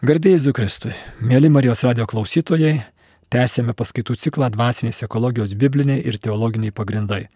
[0.00, 2.78] Garbėjai Zukristui, mėly Marijos radio klausytojai,
[3.28, 7.26] tęsėme paskaitų ciklą Dvasinės ekologijos bibliniai ir teologiniai pagrindai.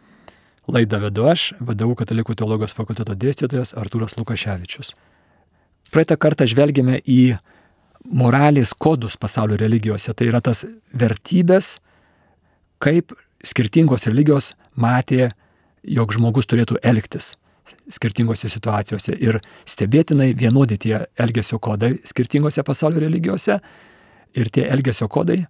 [0.72, 4.95] Laidą vedu aš, VDU Katalikų teologijos fakulteto dėstytojas Artūras Lukaševičius.
[5.92, 7.37] Praeitą kartą žvelgėme į
[8.09, 10.17] moralės kodus pasaulio religijose.
[10.17, 10.65] Tai yra tas
[10.96, 11.75] vertybės,
[12.81, 13.12] kaip
[13.45, 15.35] skirtingos religijos matė,
[15.85, 17.35] jog žmogus turėtų elgtis
[17.93, 23.59] skirtingose situacijose ir stebėtinai vienodi tie elgesio kodai skirtingose pasaulio religijose
[24.35, 25.45] ir tie elgesio kodai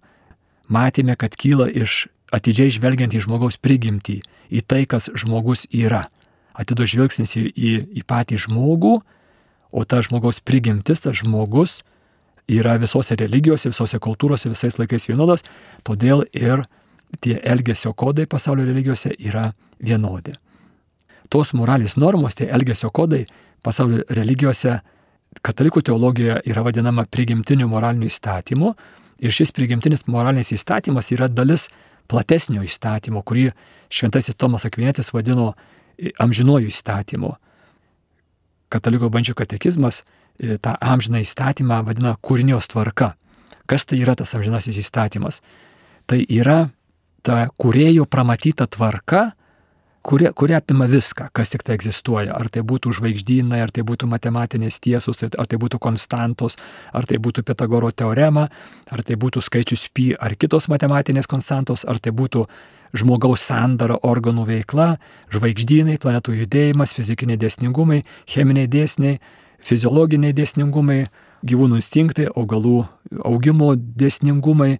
[0.71, 6.07] matėme, kad kyla iš atidžiai žvelgiant į žmogaus prigimtį, į tai, kas žmogus yra.
[6.55, 8.95] Atidu žvilgsnis į, į, į patį žmogų,
[9.75, 11.81] o ta žmogaus prigimtis, tas žmogus
[12.47, 15.43] yra visose religijose, visose kultūrose, visais laikais vienodas,
[15.83, 16.65] todėl ir
[17.21, 19.51] tie elgesio kodai pasaulio religijose yra
[19.83, 20.35] vienodi
[21.29, 23.25] tos moralės normos, tie elgesio kodai
[23.65, 24.79] pasaulio religijose,
[25.45, 28.73] katalikų teologijoje yra vadinama prigimtiniu moraliniu įstatymu.
[29.23, 31.69] Ir šis prigimtinis moralinis įstatymas yra dalis
[32.11, 33.49] platesnio įstatymo, kurį
[33.89, 35.53] šventasis Tomas Akvinėtis vadino
[35.97, 37.31] e, amžinuoju įstatymu.
[38.69, 43.13] Kataliko bandžių katekizmas e, tą amžiną įstatymą vadina kūrinios tvarka.
[43.65, 45.41] Kas tai yra tas amžinasis įstatymas?
[46.05, 46.67] Tai yra
[47.25, 49.31] ta kurėjo pramatyta tvarka,
[50.05, 52.35] kuri, kuri apima viską, kas tik tai egzistuoja.
[52.37, 56.59] Ar tai būtų žvaigždynai, ar tai būtų matematinės tiesos, ar tai būtų konstantos,
[56.93, 58.47] ar tai būtų Pitagoro teorema,
[58.91, 62.45] ar tai būtų skaičius pi, ar kitos matematinės konstantos, ar tai būtų
[62.95, 64.89] žmogaus sandara organų veikla,
[65.33, 69.17] žvaigždynai, planetų judėjimas, fizikiniai dėsningumai, cheminiai dėsniai,
[69.65, 71.07] fiziologiniai dėsningumai,
[71.45, 72.85] gyvūnų instinktai, augalų
[73.25, 74.77] augimo dėsningumai,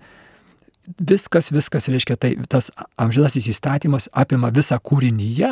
[1.00, 5.52] viskas, viskas reiškia, tai tas amžinasis įstatymas apima visą kūrinyje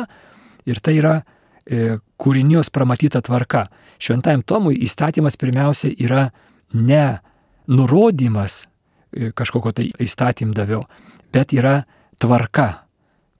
[0.70, 3.68] ir tai yra e, kūrinijos pramatyta tvarka.
[4.02, 6.28] Šventajam Tomui įstatymas pirmiausia yra
[6.74, 7.18] ne
[7.70, 10.84] nurodymas e, kažkokio tai įstatymdavio,
[11.34, 11.82] bet yra
[12.22, 12.84] tvarka,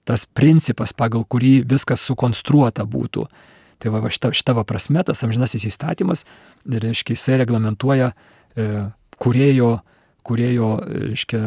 [0.05, 3.25] tas principas, pagal kurį viskas sukonstruota būtų.
[3.81, 6.23] Tai va, šita, šita va prasme tas amžinasis įstatymas,
[6.65, 8.11] reiškia, jisai reglamentuoja
[8.55, 8.67] e,
[9.21, 9.71] kurėjo,
[10.25, 10.69] kurėjo,
[11.09, 11.41] reiškia,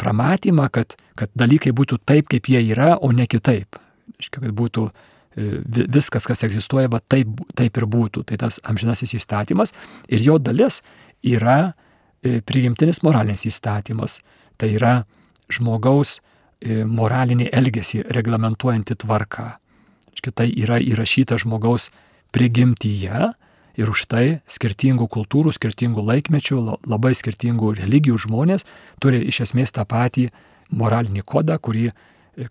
[0.00, 3.78] pramatymą, kad, kad dalykai būtų taip, kaip jie yra, o ne kitaip.
[4.20, 5.60] Iškia, kad būtų e,
[5.92, 8.24] viskas, kas egzistuoja, va taip, taip ir būtų.
[8.30, 9.74] Tai tas amžinasis įstatymas
[10.08, 10.80] ir jo dalis
[11.22, 11.72] yra
[12.22, 14.20] e, priimtinis moralinis įstatymas.
[14.60, 14.94] Tai yra
[15.52, 19.54] žmogaus e, moralinį elgesį reglamentuojanti tvarka.
[20.16, 21.90] Iškia, tai yra įrašyta žmogaus
[22.34, 23.32] prigimtyje
[23.80, 26.60] Ir už tai skirtingų kultūrų, skirtingų laikmečių,
[26.90, 28.66] labai skirtingų religijų žmonės
[29.00, 30.28] turi iš esmės tą patį
[30.76, 31.88] moralinį kodą, kurį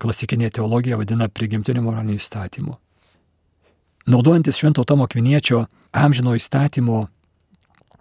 [0.02, 2.76] klasikinė teologija vadina prigimtiniu moraliniu įstatymu.
[4.10, 7.04] Naudojantis Švento Tomo Kviniečio amžino įstatymo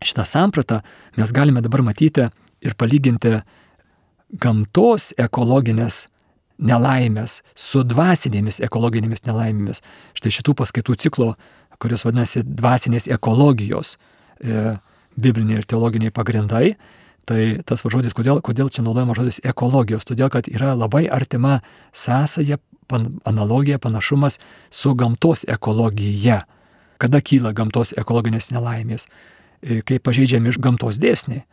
[0.01, 0.81] šitą sampratą,
[1.19, 2.31] mes galime dabar matyti
[2.65, 3.41] ir palyginti
[4.41, 6.07] gamtos ekologinės
[6.59, 9.83] nelaimės su dvasinėmis ekologinėmis nelaimėmis.
[10.19, 11.35] Štai šitų paskaitų ciklo
[11.83, 13.97] kuris vadinasi dvasinės ekologijos
[14.41, 14.77] e,
[15.19, 16.77] bibliniai ir teologiniai pagrindai.
[17.29, 20.07] Tai tas žodis, kodėl, kodėl čia naudojama žodis ekologijos?
[20.09, 21.59] Todėl, kad yra labai artima
[21.93, 22.57] sąsaja,
[22.89, 24.39] pan, analogija, panašumas
[24.73, 26.47] su gamtos ekologija.
[26.99, 29.07] Kada kyla gamtos ekologinės nelaimės?
[29.61, 31.45] E, kai pažeidžiami gamtos dėsniai.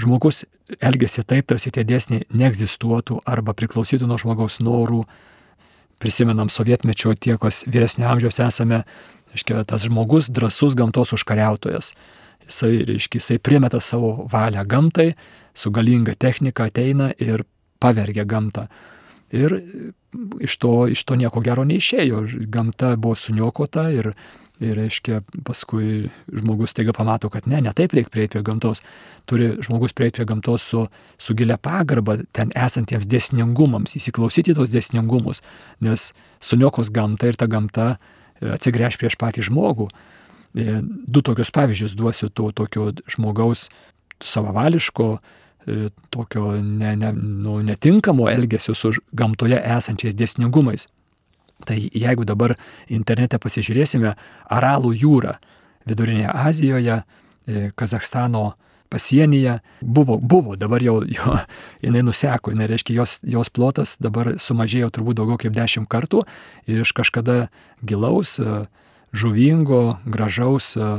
[0.00, 0.42] Žmogus
[0.80, 5.04] elgesi taip, tarsi tie dėsniai neegzistuotų arba priklausytų nuo žmogaus norų.
[6.02, 8.82] Prisimenam sovietmečio tie, kas vyresnio amžiaus esame,
[9.32, 11.92] Reiškia, tas žmogus drasus gamtos užkariautojas.
[12.44, 15.12] Jisai, reiškia, jisai primeta savo valią gamtai,
[15.54, 17.46] su galinga technika ateina ir
[17.80, 18.66] pavergia gamtą.
[19.32, 19.56] Ir
[20.44, 22.26] iš to, iš to nieko gero neišėjo.
[22.52, 24.10] Gamta buvo suniokota ir,
[24.60, 28.82] ir reiškia, paskui žmogus taiga pamato, kad ne, ne taip reikia prieiti prie gamtos.
[29.24, 30.84] Turi žmogus prieiti prie gamtos su,
[31.16, 35.40] su gilia pagarba ten esantiems dėsningumams, įsiklausyti tos dėsningumus,
[35.80, 36.10] nes
[36.44, 37.94] suniokos gamta ir ta gamta
[38.54, 39.88] atsigręš prieš patį žmogų.
[40.52, 43.68] E, du tokius pavyzdžius duosiu to tokio žmogaus
[44.22, 45.08] savavališko,
[45.66, 50.88] e, tokio ne, ne, nu, netinkamo elgesio su gamtoje esančiais dėsningumais.
[51.66, 52.56] Tai jeigu dabar
[52.90, 54.16] internete pasižiūrėsime
[54.50, 55.36] Aralų jūrą
[55.86, 57.02] Vidurinėje Azijoje,
[57.46, 58.52] e, Kazakstano
[58.92, 59.58] pasienyje.
[59.80, 61.38] Buvo, buvo, dabar jau jo,
[61.84, 66.26] jinai nuseko, jinai reiškia, jos, jos plotas dabar sumažėjo turbūt daugiau kaip dešimt kartų
[66.68, 67.46] ir iš kažkada
[67.80, 68.66] gilaus, e,
[69.12, 70.92] žuvingo, gražaus e,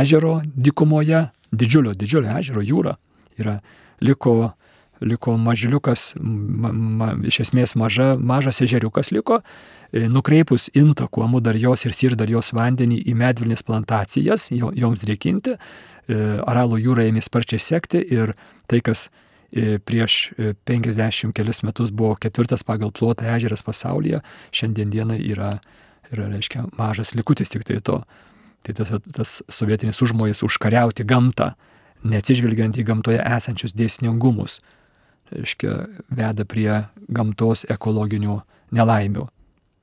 [0.00, 2.96] ežero dikumoje, didžiulio, didžiulio ežero jūra
[3.40, 3.60] yra,
[4.00, 4.52] liko,
[5.00, 9.40] liko mažliukas, ma, ma, iš esmės maža, mažas ežeriukas liko,
[9.92, 15.56] e, nukreipus intakų Amudarjos ir Sirdarjos vandenį į medvilnės plantacijas, joms reikinti,
[16.10, 18.34] Aralo jūra ėmė sparčiai sekti ir
[18.70, 19.08] tai, kas
[19.86, 20.32] prieš
[20.64, 25.58] 50 kelis metus buvo ketvirtas pagal plotą ežeras pasaulyje, šiandien dienai yra,
[26.10, 28.00] yra reiškia, mažas likutis tik tai to.
[28.62, 31.52] Tai tas, tas sovietinis užmojas užkariauti gamtą,
[32.06, 34.60] neatsižvelgiant į gamtoje esančius dėsningumus,
[35.34, 35.76] reiškia,
[36.10, 38.40] veda prie gamtos ekologinių
[38.72, 39.26] nelaimių.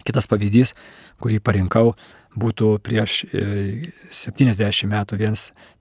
[0.07, 0.73] Kitas pavyzdys,
[1.21, 1.93] kurį parinkau,
[2.37, 5.17] būtų prieš 70 e, metų,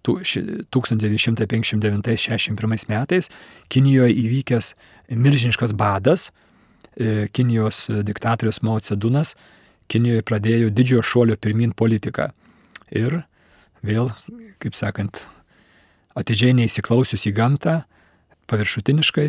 [0.09, 3.29] 1959-61 metais,
[3.69, 4.75] Kinijoje įvykęs
[5.13, 6.33] milžiniškas badas,
[6.97, 9.35] e, Kinijos diktatorius Mao Cedunas
[9.89, 12.29] Kinijoje pradėjo didžiojo šuolio pirmin politiką.
[12.93, 13.23] Ir
[13.85, 14.11] vėl,
[14.61, 15.25] kaip sakant,
[16.19, 17.83] atidžiai neįsiklausius į gamtą,
[18.53, 19.29] paviršutiniškai,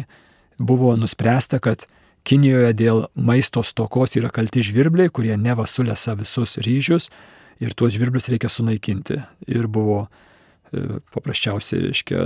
[0.60, 1.86] buvo nuspręsta, kad
[2.28, 7.10] Kinijoje dėl maisto stokos yra kalti žvirbliai, kurie neva sulesa visus ryžius
[7.64, 9.20] ir tuos žvirblius reikia sunaikinti.
[9.52, 12.26] Ir buvo e, paprasčiausiai, reiškia,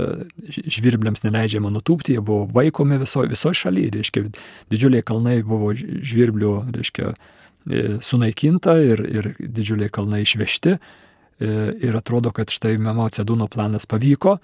[0.78, 4.26] žvirbliams neleidžiama nutūpti, jie buvo vaikomi visoje viso šalyje, reiškia,
[4.72, 10.76] didžiuliai kalnai buvo žvirblių, reiškia, e, sunaikinta ir, ir didžiuliai kalnai išvežti.
[10.76, 11.54] E,
[11.86, 14.38] ir atrodo, kad štai Memo Ceduno planas pavyko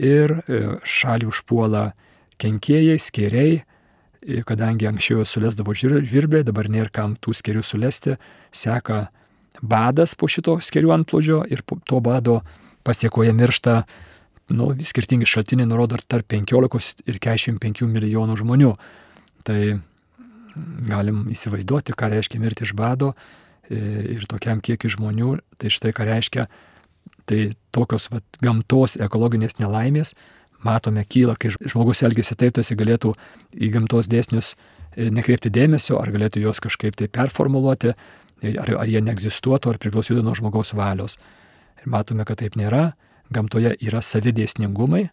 [0.00, 0.38] ir
[0.88, 1.90] šalį užpuola
[2.40, 3.58] kenkėjai, skėriai,
[4.46, 8.16] kadangi anksčiau sulesdavo žvirbliai, dabar nėra kam tų skerių sulesti,
[8.52, 9.08] seka
[9.62, 12.40] badas po šito skerių antplūdžio ir to bado
[12.84, 13.82] pasiekoje miršta,
[14.56, 18.72] nu, skirtingi šaltiniai nurodo tarp 15 ir 45 milijonų žmonių.
[19.46, 19.60] Tai
[20.88, 23.78] galim įsivaizduoti, ką reiškia mirti iš bado e,
[24.16, 26.48] ir tokiam kiekiu žmonių, tai štai ką reiškia,
[27.30, 27.40] tai
[27.72, 30.14] tokios vat, gamtos ekologinės nelaimės
[30.66, 33.14] matome kyla, kai žmogus elgesi taip, tas jis galėtų
[33.56, 37.94] į gamtos dėsnius e, nekreipti dėmesio, ar galėtų juos kažkaip tai performuluoti,
[38.42, 41.16] e, ar, ar jie neegzistuotų, ar priklausytų nuo žmogaus valios.
[41.80, 42.92] Ir matome, kad taip nėra.
[43.30, 45.06] Gamtoje yra savidėsningumai,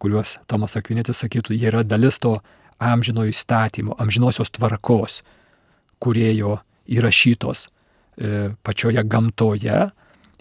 [0.00, 2.38] kuriuos Tomas Akvinėtis sakytų, jie yra dalis to
[2.80, 5.20] amžino įstatymo, amžinosios tvarkos,
[6.00, 6.60] kuriejo
[6.90, 9.90] įrašytos e, pačioje gamtoje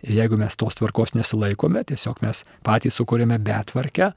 [0.04, 4.12] Ir jeigu mes tos tvarkos nesilaikome, tiesiog mes patys sukūrėme betvarkę,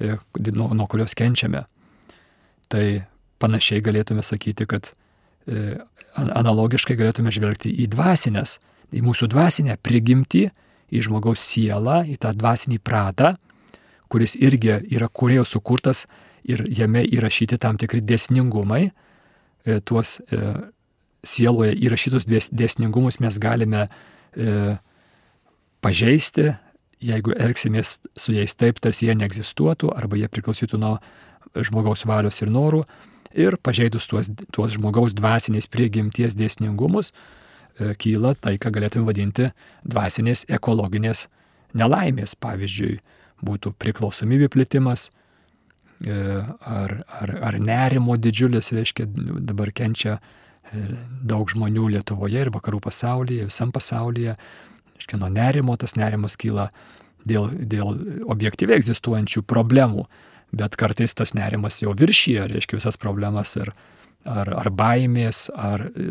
[0.00, 0.16] e,
[0.56, 1.66] nuo, nuo kurios kenčiame.
[2.72, 2.84] Tai
[3.42, 4.92] panašiai galėtume sakyti, kad
[5.46, 5.76] e,
[6.16, 8.58] analogiškai galėtume žvelgti į dvasinės,
[8.96, 10.46] į mūsų dvasinę prigimtį,
[10.94, 13.34] į žmogaus sielą, į tą dvasinį pradą,
[14.08, 16.06] kuris irgi yra kurėjo sukurtas
[16.46, 18.86] ir jame įrašyti tam tikri dėsningumai.
[19.66, 20.20] E, tuos
[21.26, 22.24] sieloje įrašytus
[22.54, 23.88] dėsningumus mes galime
[25.84, 26.50] pažeisti,
[27.02, 30.96] jeigu elgsimės su jais taip, tarsi jie neegzistuotų arba jie priklausytų nuo
[31.54, 32.84] žmogaus valios ir norų.
[33.36, 39.50] Ir pažeidus tuos, tuos žmogaus dvasinės prigimties dėsningumus, e, kyla tai, ką galėtume vadinti
[39.84, 41.26] dvasinės ekologinės
[41.76, 42.36] nelaimės.
[42.40, 42.96] Pavyzdžiui,
[43.44, 45.10] būtų priklausomybė plėtimas,
[46.06, 49.08] e, ar, ar, ar nerimo didžiulis, reiškia,
[49.50, 50.86] dabar kenčia e,
[51.20, 54.38] daug žmonių Lietuvoje ir vakarų pasaulyje, visam pasaulyje,
[55.00, 56.70] Iškia, nuo nerimo tas nerimas kyla
[57.26, 57.92] dėl, dėl
[58.30, 60.06] objektyviai egzistuojančių problemų,
[60.56, 63.72] bet kartais tas nerimas jau viršyje, reiškia visas problemas ir
[64.26, 66.10] ar, ar baimės, ar e,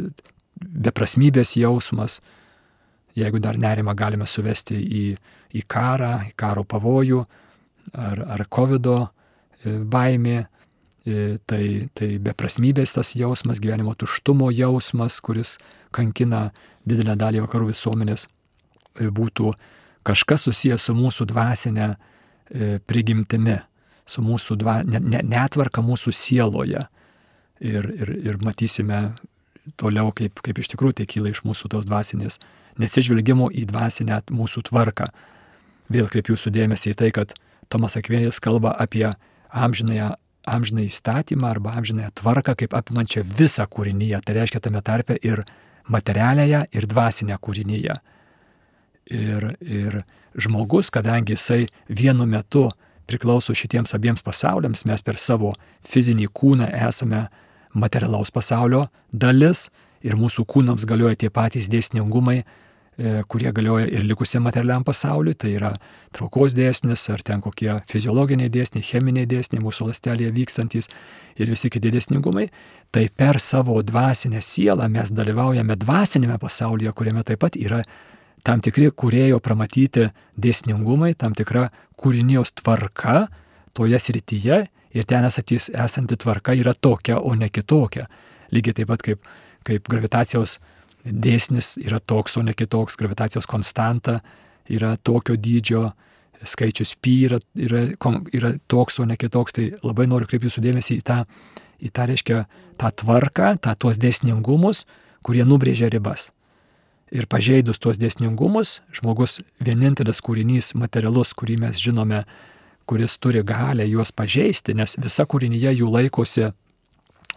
[0.56, 2.20] beprasmybės jausmas.
[3.16, 5.06] Jeigu dar nerimą galime suvesti į,
[5.56, 7.24] į karą, į karo pavojų,
[7.96, 9.00] ar, ar COVID e,
[9.92, 11.64] baimė, e, tai,
[11.96, 15.56] tai beprasmybės tas jausmas, gyvenimo tuštumo jausmas, kuris
[15.96, 16.50] kankina
[16.86, 18.28] didelę dalį vakarų visuomenės
[18.96, 19.54] būtų
[20.06, 23.58] kažkas susijęs su mūsų dvasinė e, prigimtimi,
[24.06, 26.86] su mūsų dva, netvarka mūsų sieloje.
[27.66, 29.16] Ir, ir, ir matysime
[29.80, 32.38] toliau, kaip, kaip iš tikrųjų tai kyla iš mūsų tos dvasinės,
[32.82, 35.08] nesižvelgimo į dvasinę mūsų tvarką.
[35.90, 37.34] Vėl kreipiu jūsų dėmesį į tai, kad
[37.72, 39.08] Tomas Akvienis kalba apie
[39.50, 40.12] amžinąją,
[40.46, 44.20] amžinąją įstatymą arba amžinąją tvarką kaip apimančią visą kūrinyje.
[44.26, 45.46] Tai reiškia tame tarpe ir
[45.90, 47.98] materialiąją, ir dvasinę kūrinyje.
[49.06, 50.00] Ir, ir
[50.34, 52.72] žmogus, kadangi jisai vienu metu
[53.06, 55.54] priklauso šitiems abiems pasauliams, mes per savo
[55.86, 57.28] fizinį kūną esame
[57.76, 59.68] materialaus pasaulio dalis
[60.06, 65.54] ir mūsų kūnams galioja tie patys dėsningumai, e, kurie galioja ir likusiam materialiam pasauliu, tai
[65.60, 65.74] yra
[66.16, 70.90] traukos dėsnis, ar ten kokie fiziologiniai dėsniai, cheminiai dėsniai mūsų lastelėje vykstantis
[71.38, 72.50] ir visi kiti dėsningumai,
[72.92, 77.84] tai per savo dvasinę sielą mes dalyvaujame dvasinėme pasaulyje, kuriame taip pat yra
[78.46, 83.26] tam tikri kurėjo pramatyti dėsningumai, tam tikra kūrinijos tvarka
[83.76, 84.60] toje srityje
[84.96, 88.06] ir ten esatys, esanti tvarka yra tokia, o ne kitokia.
[88.54, 89.26] Lygiai taip pat kaip,
[89.68, 90.60] kaip gravitacijos
[91.06, 94.20] dėsnis yra toks, o ne kitoks, gravitacijos konstanta
[94.72, 95.90] yra tokio dydžio,
[96.46, 97.86] skaičius pi yra, yra,
[98.34, 101.20] yra toks, o ne kitoks, tai labai noriu kreipti jūsų dėmesį į tą,
[101.82, 102.46] į tą, reiškia,
[102.82, 104.86] tą tvarką, tą tuos dėsningumus,
[105.26, 106.30] kurie nubrėžia ribas.
[107.14, 112.24] Ir pažeidus tuos dėsningumus, žmogus vienintelis kūrinys materialus, kurį mes žinome,
[112.90, 116.50] kuris turi galę juos pažeisti, nes visa kūrinyje jų laikosi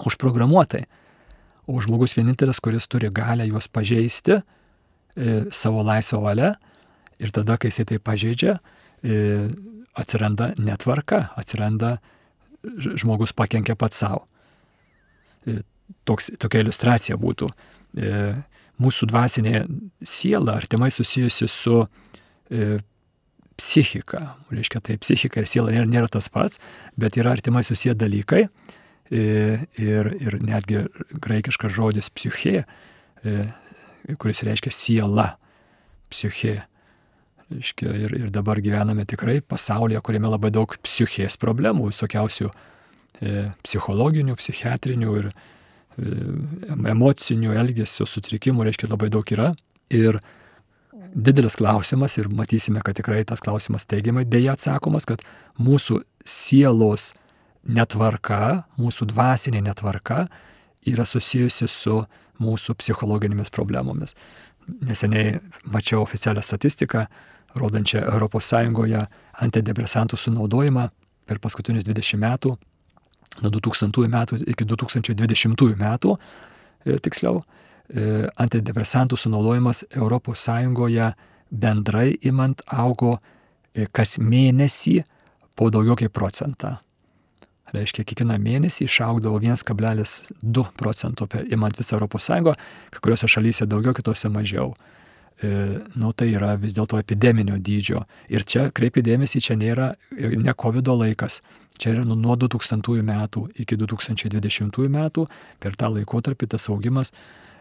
[0.09, 0.87] užprogramuotai.
[1.69, 4.43] O žmogus vienintelis, kuris turi galę juos pažeisti e,
[5.53, 6.55] savo laisvą valią
[7.21, 8.59] ir tada, kai jisai tai pažeidžia,
[9.05, 9.49] e,
[9.99, 11.99] atsiranda netvarka, atsiranda
[12.65, 14.25] žmogus pakenkia pats savo.
[15.47, 15.61] E,
[16.09, 17.51] toks, tokia iliustracija būtų.
[17.99, 18.13] E,
[18.83, 19.65] mūsų dvasinė
[20.07, 22.79] siela artimai susijusi su e,
[23.59, 24.37] psichika.
[24.55, 26.61] Reiškia, tai psichika ir siela nėra, nėra tas pats,
[26.99, 28.47] bet yra artimai susiję dalykai.
[29.09, 29.21] E,
[29.81, 30.85] ir, ir netgi
[31.25, 32.63] graikiškas žodis psichė,
[33.25, 33.37] e,
[34.21, 35.31] kuris reiškia siela,
[36.13, 36.59] psichė.
[37.49, 44.37] Reiškia, ir, ir dabar gyvename tikrai pasaulyje, kuriame labai daug psichės problemų, visokiausių e, psichologinių,
[44.37, 45.31] psichiatrinių ir
[45.99, 49.53] emocinių elgesio sutrikimų, reiškia, labai daug yra.
[49.95, 50.21] Ir
[51.15, 55.25] didelis klausimas, ir matysime, kad tikrai tas klausimas teigiamai dėja atsakomas, kad
[55.61, 57.13] mūsų sielos
[57.69, 60.27] netvarka, mūsų dvasinė netvarka
[60.89, 62.03] yra susijusi su
[62.43, 64.15] mūsų psichologinėmis problemomis.
[64.69, 67.07] Neseniai mačiau oficialią statistiką,
[67.59, 68.53] rodančią ES
[69.39, 70.89] antidepresantų sunaudojimą
[71.27, 72.57] per paskutinius 20 metų,
[73.43, 76.17] nuo 2000 metų iki 2020 metų,
[76.87, 77.43] e, tiksliau,
[77.89, 81.15] e, antidepresantų sunaudojimas ES
[81.51, 83.19] bendrai imant augo
[83.75, 85.05] e, kas mėnesį
[85.57, 86.79] po daugiau kaip procentą.
[87.73, 92.29] Reiškia, kiekvieną mėnesį išaugdavo 1,2 procento per imant visą ES,
[92.91, 94.75] kai kuriuose šalyse daugiau, kitose mažiau.
[95.43, 98.03] E, nu, tai yra vis dėlto epideminio dydžio.
[98.35, 101.39] Ir čia, kreipi dėmesį, čia nėra e, ne COVID laikas.
[101.79, 105.29] Čia yra nuo 2000 metų iki 2020 metų,
[105.63, 107.15] per tą laikotarpį tas augimas,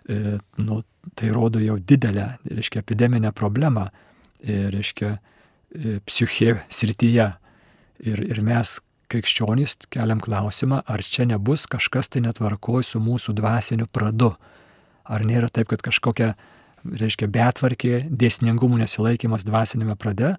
[0.10, 0.80] e, nu,
[1.14, 3.88] tai rodo jau didelę, reiškia, epideminę problemą,
[4.42, 5.18] reiškia,
[6.06, 7.30] psichė srityje.
[8.06, 8.76] Ir, ir mes,
[9.10, 14.34] krikščionys, keliam klausimą, ar čia nebus kažkas tai netvarkoj su mūsų dvasiniu pradu.
[15.08, 16.36] Ar nėra taip, kad kažkokia
[17.00, 20.36] reiškia betvarkė, dėsningumų nesilaikimas dvasinėme prade,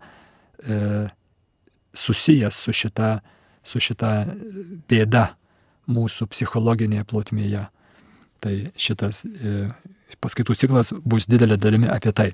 [0.62, 1.08] e,
[1.96, 3.18] susijęs su šita,
[3.66, 4.12] su šita
[4.90, 5.26] bėda
[5.88, 7.64] mūsų psichologinėje plotmėje.
[8.44, 9.68] Tai šitas e,
[10.22, 12.30] paskaitų ciklas bus didelė dalimi apie tai.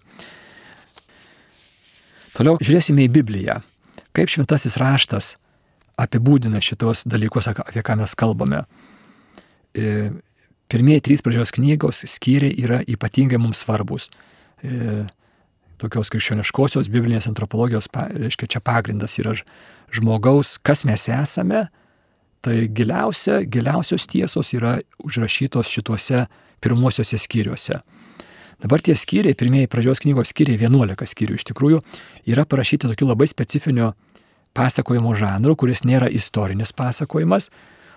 [2.34, 3.60] Toliau žiūrėsime į Bibliją.
[4.14, 5.34] Kaip šventasis raštas
[6.00, 8.64] apibūdina šitos dalykus, apie ką mes kalbame.
[9.74, 10.10] E,
[10.74, 14.08] pirmieji trys pradžios knygos skyriai yra ypatingai mums svarbus.
[14.64, 15.04] E,
[15.78, 19.36] tokios krikščioniškosios biblinės antropologijos, reiškia, čia pagrindas yra
[19.94, 21.68] žmogaus, kas mes esame,
[22.44, 26.24] tai giliausia, giliausios tiesos yra užrašytos šituose
[26.64, 27.78] pirmuosiuose skyriuose.
[28.64, 31.80] Dabar tie skyriai, pirmieji pradžios knygos skyriai, 11 skyrių iš tikrųjų,
[32.30, 33.92] yra parašyti tokiu labai specifiniu
[34.54, 37.50] pasakojimo žanru, kuris nėra istorinis pasakojimas,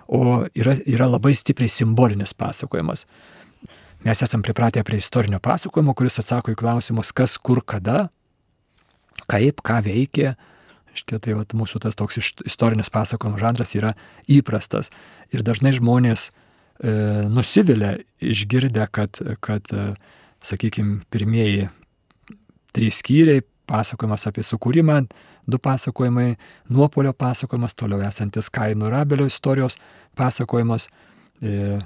[0.08, 3.04] o yra, yra labai stipriai simbolinis pasakojimas.
[4.06, 8.08] Mes esam pripratę prie istorinio pasakojimo, kuris atsako į klausimus, kas, kur, kada,
[9.28, 10.36] kaip, ką veikė.
[10.94, 13.92] Iškia, tai vat, mūsų tas toks istorinis pasakojimo žanras yra
[14.30, 14.92] įprastas.
[15.34, 16.94] Ir dažnai žmonės e,
[17.28, 19.90] nusivilia išgirdę, kad, kad e,
[20.40, 21.68] sakykime, pirmieji
[22.74, 25.02] trys skyriai, pasakojimas apie sukūrimą,
[25.50, 26.36] du pasakojimai,
[26.68, 29.78] nuopolio pasakojimas, toliau esantis Kaino ir Abelio istorijos
[30.16, 30.88] pasakojimas
[31.42, 31.78] e,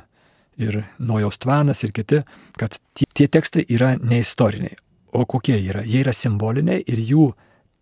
[0.58, 2.22] ir Nojaus tvanas ir kiti,
[2.58, 4.76] kad tie, tie tekstai yra neistoriniai.
[5.12, 5.84] O kokie yra?
[5.84, 7.32] Jie yra simboliniai ir jų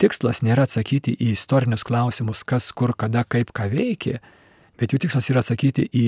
[0.01, 4.19] tikslas nėra atsakyti į istorinius klausimus, kas, kur, kada, kaip, ką veikė,
[4.81, 6.07] bet jų tikslas yra atsakyti į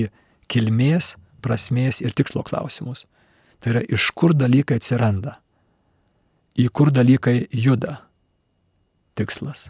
[0.51, 1.13] kilmės,
[1.43, 3.05] prasmės ir tikslo klausimus.
[3.63, 5.37] Tai yra iš kur dalykai atsiranda,
[6.59, 8.01] į kur dalykai juda
[9.17, 9.69] tikslas.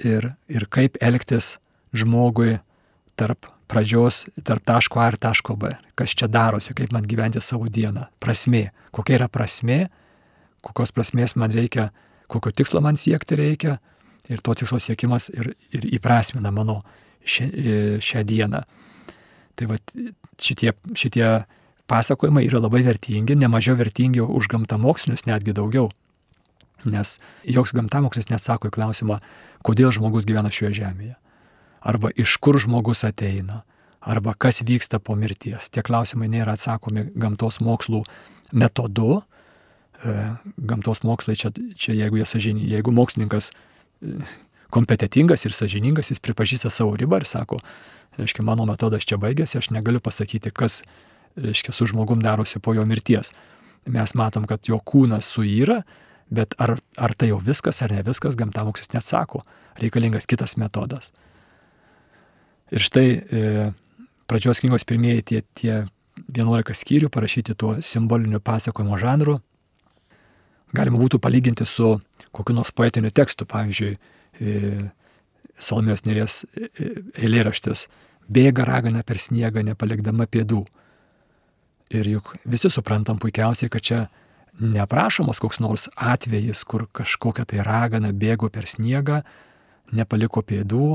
[0.00, 1.58] Ir, ir kaip elgtis
[1.92, 2.58] žmogui
[3.20, 5.74] tarp pradžios, tarp taško A ir taško B.
[5.98, 8.08] Kas čia darosi, kaip man gyventi savo dieną.
[8.22, 8.70] Prasmė.
[8.94, 9.84] Kokia yra prasmė,
[10.66, 11.90] kokios prasmės man reikia,
[12.30, 13.78] kokio tikslo man siekti reikia.
[14.30, 16.80] Ir to tikslo siekimas ir, ir įprasmina mano
[17.26, 17.46] šią,
[18.04, 18.60] šią dieną.
[19.58, 19.78] Tai va
[20.40, 21.26] šitie, šitie
[21.90, 25.90] pasakojimai yra labai vertingi, nemažiau vertingi už gamtamokslinius, netgi daugiau.
[26.88, 29.18] Nes joks gamtamokslis neatsako į klausimą,
[29.66, 31.16] kodėl žmogus gyvena šioje žemėje.
[31.80, 33.62] Arba iš kur žmogus ateina.
[34.00, 35.68] Arba kas vyksta po mirties.
[35.68, 38.02] Tie klausimai nėra atsakomi gamtos mokslų
[38.56, 39.20] metodu.
[40.00, 40.14] E,
[40.56, 44.24] gamtos mokslai čia, čia jeigu sažini, jeigu mokslininkas e,
[44.72, 47.58] kompetitingas ir sažiningas, jis pripažįsta savo ribą ir sako,
[48.18, 50.80] reiškia, mano metodas čia baigėsi, aš negaliu pasakyti, kas,
[51.36, 53.34] reiškia, su žmogum darosi po jo mirties.
[53.90, 55.82] Mes matom, kad jo kūnas suyra,
[56.30, 59.42] bet ar, ar tai jau viskas ar ne viskas, gamtamokslis neatsako.
[59.80, 61.10] Reikalingas kitas metodas.
[62.70, 63.70] Ir štai e,
[64.30, 65.74] pradžios knygos pirmieji tie, tie
[66.30, 69.40] 11 skyrių parašyti tuo simboliniu pasakojimo žanru.
[70.76, 71.96] Galima būtų palyginti su
[72.30, 73.96] kokiu nors poetiniu tekstu, pavyzdžiui,
[74.40, 74.90] e,
[75.60, 76.90] Salomijos nėries e, e,
[77.26, 77.86] eilėraštis
[78.30, 80.62] bėga ragana per sniegą, nepalikdama pėdų.
[81.90, 84.00] Ir juk visi suprantam puikiausiai, kad čia
[84.60, 89.22] neprašomas koks nors atvejis, kur kažkokia tai ragana bėgo per sniegą,
[89.96, 90.86] nepaliko pėdų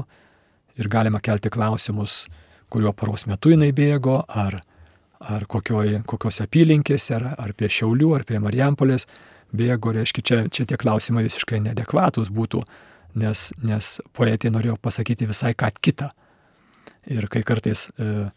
[0.79, 2.25] ir galima kelti klausimus,
[2.69, 4.59] kuriuo paros metu jinai bėgo, ar,
[5.19, 9.07] ar kokioj, kokios apylinkėse, ar, ar prie Šiaulių, ar prie Marijampolės
[9.55, 12.63] bėgo, reiškia, čia, čia tie klausimai visiškai nedekvatus būtų,
[13.21, 16.11] nes, nes poetė norėjo pasakyti visai ką kitą.
[17.05, 18.27] Ir kai kartais e,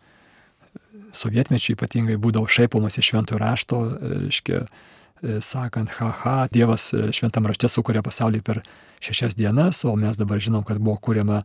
[1.16, 3.80] sovietmečiai ypatingai būdavo šaipomas iš šventojo rašto,
[4.28, 4.97] reiškia, e,
[5.40, 8.62] sakant, haha, Dievas e, šventam rašte sukuria pasaulį per
[9.04, 11.42] šešias dienas, o mes dabar žinom, kad buvo kuriama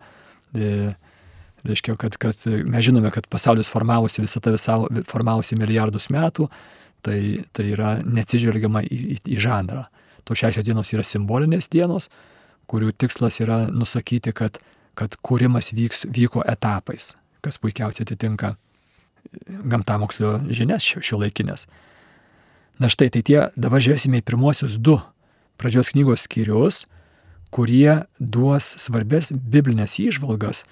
[0.53, 0.93] e,
[1.63, 4.55] reiškia, kad, kad mes žinome, kad pasaulis formavosi visą tą
[5.09, 6.49] formavosi milijardus metų,
[7.03, 7.19] tai,
[7.51, 9.87] tai yra neatsižvelgiama į, į, į žanrą.
[10.27, 12.09] To šešios dienos yra simbolinės dienos,
[12.71, 14.59] kurių tikslas yra nusakyti, kad,
[14.95, 17.13] kad kūrimas vyks, vyko etapais,
[17.43, 18.53] kas puikiausiai atitinka
[19.67, 21.67] gamtamokslio žinias šio, šio laikinės.
[22.81, 24.97] Na štai, tai tie dabar žiūrėsime į pirmosius du
[25.61, 26.83] pradžios knygos skyrius,
[27.53, 30.63] kurie duos svarbės biblinės įžvalgas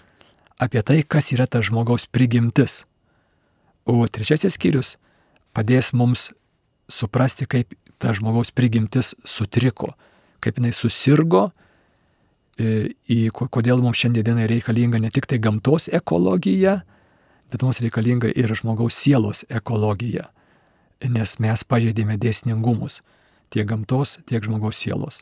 [0.62, 2.84] apie tai, kas yra ta žmogaus prigimtis.
[3.86, 4.96] O trečiasis skyrius
[5.54, 6.30] padės mums
[6.92, 9.94] suprasti, kaip ta žmogaus prigimtis sutriko,
[10.42, 11.50] kaip jinai susirgo,
[12.58, 16.82] e, į kodėl mums šiandienai reikalinga ne tik tai gamtos ekologija,
[17.52, 20.30] bet mums reikalinga ir žmogaus sielos ekologija,
[21.10, 23.02] nes mes pažeidėme dėsningumus
[23.52, 25.22] tiek gamtos, tiek žmogaus sielos.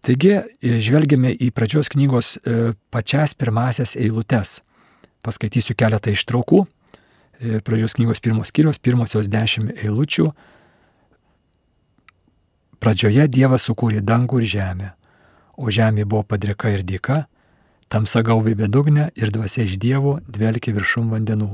[0.00, 0.32] Taigi,
[0.64, 4.60] e, žvelgiame į pradžios knygos e, pačias pirmasias eilutes.
[5.20, 6.62] Paskaitysiu keletą ištraukų.
[7.40, 10.30] E, pradžios knygos pirmos skyrios, pirmosios dešimt eilučių.
[12.80, 14.94] Pradžioje Dievas sukūrė dangų ir žemę,
[15.60, 17.26] o žemė buvo padrika ir dyka,
[17.92, 21.50] tamsa gaubė bedugnę ir dvasia iš Dievo dvelkė viršum vandenų.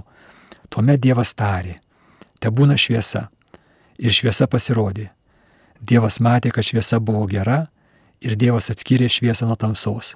[0.71, 1.81] Tuomet Dievas tarė,
[2.41, 3.29] te būna šviesa.
[3.99, 5.11] Ir šviesa pasirodė.
[5.81, 7.67] Dievas matė, kad šviesa buvo gera
[8.21, 10.15] ir Dievas atskyrė šviesą nuo tamsos.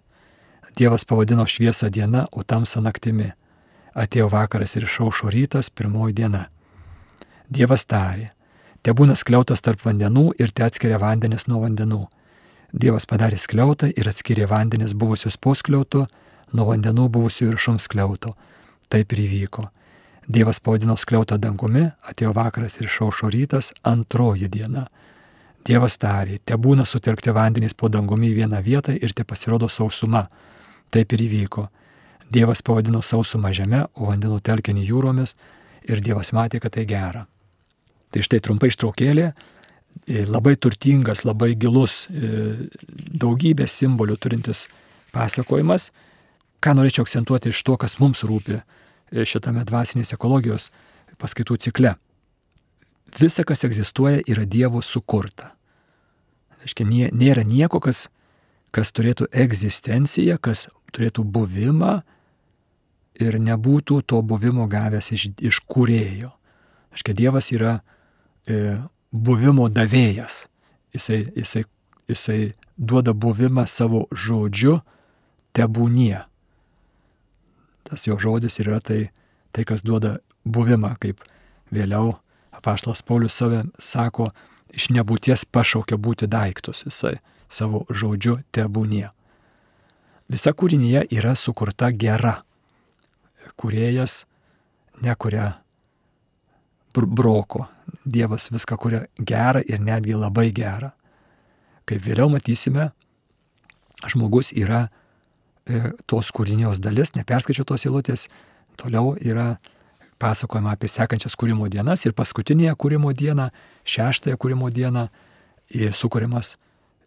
[0.77, 3.33] Dievas pavadino šviesą diena, o tamsą naktimi.
[3.95, 6.47] Atėjo vakaras ir išaušo rytas, pirmoji diena.
[7.51, 8.31] Dievas tarė,
[8.83, 12.05] te būna skliautas tarp vandenų ir te atskiria vandenis nuo vandenų.
[12.73, 16.07] Dievas padarė skliautą ir atskyrė vandenis buvusius po skliautu
[16.55, 18.37] nuo vandenų buvusių viršum skliauto.
[18.91, 19.67] Taip ir įvyko.
[20.31, 24.85] Dievas pavadino skliautą dangumi, atėjo vakaras ir išaušo rytas, antroji diena.
[25.67, 30.29] Dievas tarė, te būna sutelkti vandenys po dangumi į vieną vietą ir te pasirodo sausuma.
[30.95, 31.67] Taip ir įvyko.
[32.31, 35.35] Dievas pavadino sausumą žemę, o vandenų telkinį jūromis
[35.91, 37.27] ir Dievas matė, kad tai gera.
[38.15, 39.33] Tai štai trumpai ištraukėlė,
[40.07, 44.69] e, labai turtingas, labai gilus, e, daugybė simbolių turintis
[45.11, 45.91] pasakojimas.
[46.63, 48.63] Ką norėčiau akcentuoti iš to, kas mums rūpi
[49.13, 50.71] šitame dvasinės ekologijos
[51.21, 51.97] paskaitų cikle
[53.19, 55.55] visa, kas egzistuoja, yra Dievo sukurta.
[56.61, 56.85] Aiškia,
[57.17, 58.09] nėra nieko, kas,
[58.75, 62.01] kas turėtų egzistenciją, kas turėtų buvimą
[63.21, 66.31] ir nebūtų to buvimo gavęs iš, iš kūrėjo.
[66.95, 67.81] Aiškia, Dievas yra
[68.47, 68.79] e,
[69.11, 70.47] buvimo davėjas.
[70.95, 71.65] Jisai, jisai,
[72.11, 72.41] jisai
[72.77, 74.81] duoda buvimą savo žodžiu
[75.57, 76.27] tebūnie.
[77.91, 79.11] Tas jo žodis yra tai,
[79.53, 81.25] tai kas duoda buvimą, kaip
[81.75, 82.15] vėliau
[82.55, 84.31] Apaštalas Paulius save sako,
[84.71, 87.19] iš nebūties pašaukia būti daiktus jisai
[87.51, 89.09] savo žodžiu tebūnie.
[90.31, 92.37] Visa kūrinyje yra sukurta gera.
[93.59, 94.25] Kurėjas
[95.03, 95.49] nekuria
[96.95, 97.67] broko.
[98.05, 100.93] Dievas viską kuria gerą ir netgi labai gerą.
[101.85, 102.93] Kaip vėliau matysime,
[104.07, 104.89] žmogus yra
[106.11, 108.27] tos kūrinijos dalis, neperskaičiu tos įlūtės,
[108.81, 109.59] toliau yra
[110.21, 113.51] pasakojama apie sekančias kūrimo dienas ir paskutinėje kūrimo dieną,
[113.89, 115.07] šeštąją kūrimo dieną,
[115.97, 116.57] sukūrimas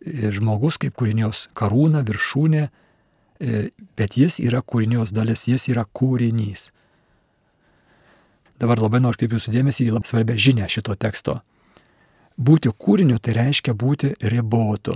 [0.03, 2.63] žmogus kaip kūrinijos karūna, viršūnė,
[3.97, 6.69] bet jis yra kūrinijos dalis, jis yra kūrinys.
[8.61, 11.41] Dabar labai noriu kaip jūsų dėmesį į labai svarbę žinę šito teksto.
[12.37, 14.95] Būti kūriniu tai reiškia būti ribotu.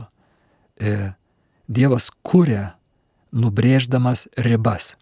[1.68, 2.78] Dievas kuria,
[3.32, 4.96] nubrėždamas ribas.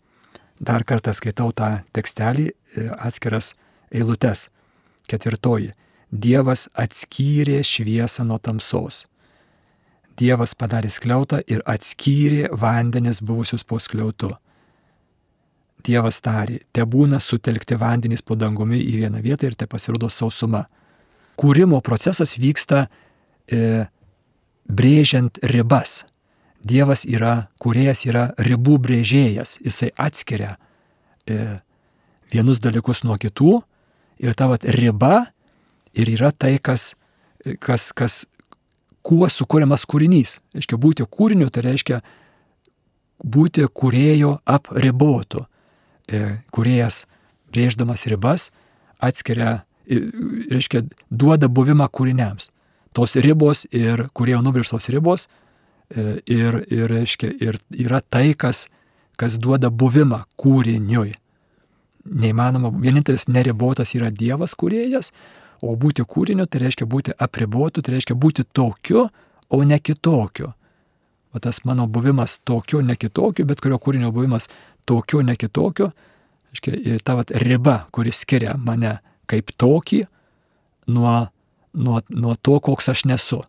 [0.59, 3.53] Dar kartą skaitau tą tekstelį, e, atskiras
[3.91, 4.49] eilutes.
[5.07, 5.73] Ketvirtoji.
[6.11, 9.05] Dievas atskyrė šviesą nuo tamsos.
[10.15, 14.31] Dievas padarė skliautą ir atskyrė vandenis buvusius po skliautu.
[15.85, 20.65] Dievas tarė, te būna sutelkti vandenys po dangumi į vieną vietą ir te pasirodo sausuma.
[21.35, 22.88] Kūrimo procesas vyksta
[23.51, 23.85] e,
[24.71, 26.05] brėžiant ribas.
[26.65, 30.56] Dievas yra, kuriejas yra ribų brėžėjas, jisai atskiria
[31.30, 31.60] e,
[32.34, 33.60] vienus dalykus nuo kitų
[34.25, 35.28] ir ta vat, riba
[35.93, 36.95] ir yra tai, kas,
[37.62, 38.23] kas, kas
[39.06, 40.39] kuo sukūriamas kūrinys.
[40.58, 42.01] Reiškia, būti kūriniu tai reiškia
[43.21, 45.45] būti kurėjo apribotu.
[46.10, 47.06] E, kuriejas
[47.54, 48.49] brėždamas ribas
[49.01, 50.01] atskiria, e,
[50.49, 52.49] reiškia, duoda buvimą kūriniams.
[52.95, 55.44] Tos ribos ir kurėjo nubrėžtos ribos e,
[55.91, 58.65] ir, ir, reiškia, ir yra tai, kas,
[59.19, 61.13] kas duoda buvimą kūriniui.
[62.05, 65.11] Neįmanoma, vienintelis neribotas yra Dievas kūrėjas,
[65.65, 69.07] o būti kūriniu tai reiškia būti apribotu, tai reiškia būti tokiu,
[69.49, 70.51] o ne kitokiu.
[71.33, 74.47] O tas mano buvimas tokiu, ne kitokiu, bet kurio kūrinio buvimas
[74.85, 75.89] tokiu, ne kitokiu,
[76.53, 80.05] reiškia, ta vat, riba, kuris skiria mane kaip tokį
[80.93, 81.15] nuo,
[81.73, 83.41] nuo, nuo to, koks aš nesu.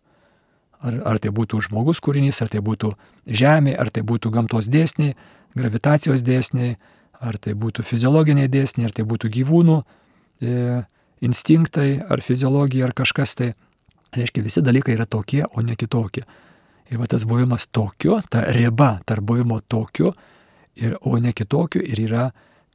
[0.85, 2.91] Ar, ar tai būtų žmogus kūrinys, ar tai būtų
[3.25, 5.15] žemė, ar tai būtų gamtos dėsniai,
[5.57, 6.75] gravitacijos dėsniai,
[7.17, 10.83] ar tai būtų fiziologiniai dėsniai, ar tai būtų gyvūnų e,
[11.25, 13.53] instinktai, ar fiziologija, ar kažkas tai.
[14.15, 16.23] Reiškia, visi dalykai yra tokie, o ne kitokie.
[16.87, 20.13] Ir va tas buvimas tokiu, ta riba tarp buvimo tokiu,
[20.79, 22.29] ir, o ne kitokiu, ir yra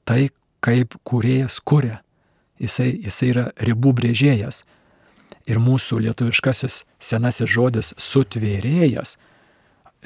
[0.04, 0.28] tai,
[0.62, 2.02] kaip kuriejas kuria.
[2.60, 4.62] Jisai, jisai yra ribų brėžėjas.
[5.50, 9.16] Ir mūsų lietuviškasis senasis žodis sutvėrėjas,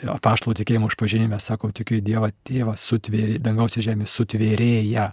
[0.04, 5.10] apaštalų tikėjimo išpažinime sakom, tikiu į Dievą tėvą, sutvėrė, dangaus ir žemės sutvėrėja.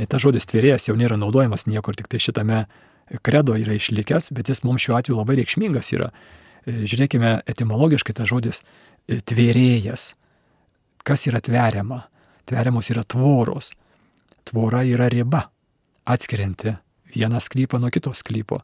[0.00, 2.64] Tas žodis tvėrėjas jau nėra naudojamas niekur, tik tai šitame
[3.24, 6.10] kredo yra išlikęs, bet jis mums šiuo atveju labai reikšmingas yra.
[6.68, 8.62] Žiūrėkime, etimologiškai tas žodis
[9.08, 10.14] tvėrėjas.
[11.04, 12.04] Kas yra tveriama?
[12.48, 13.72] Tveriamos yra tvoros.
[14.48, 15.46] Tvora yra riba,
[16.08, 16.74] atskirianti
[17.14, 18.60] vieną sklypą nuo kitos sklypo.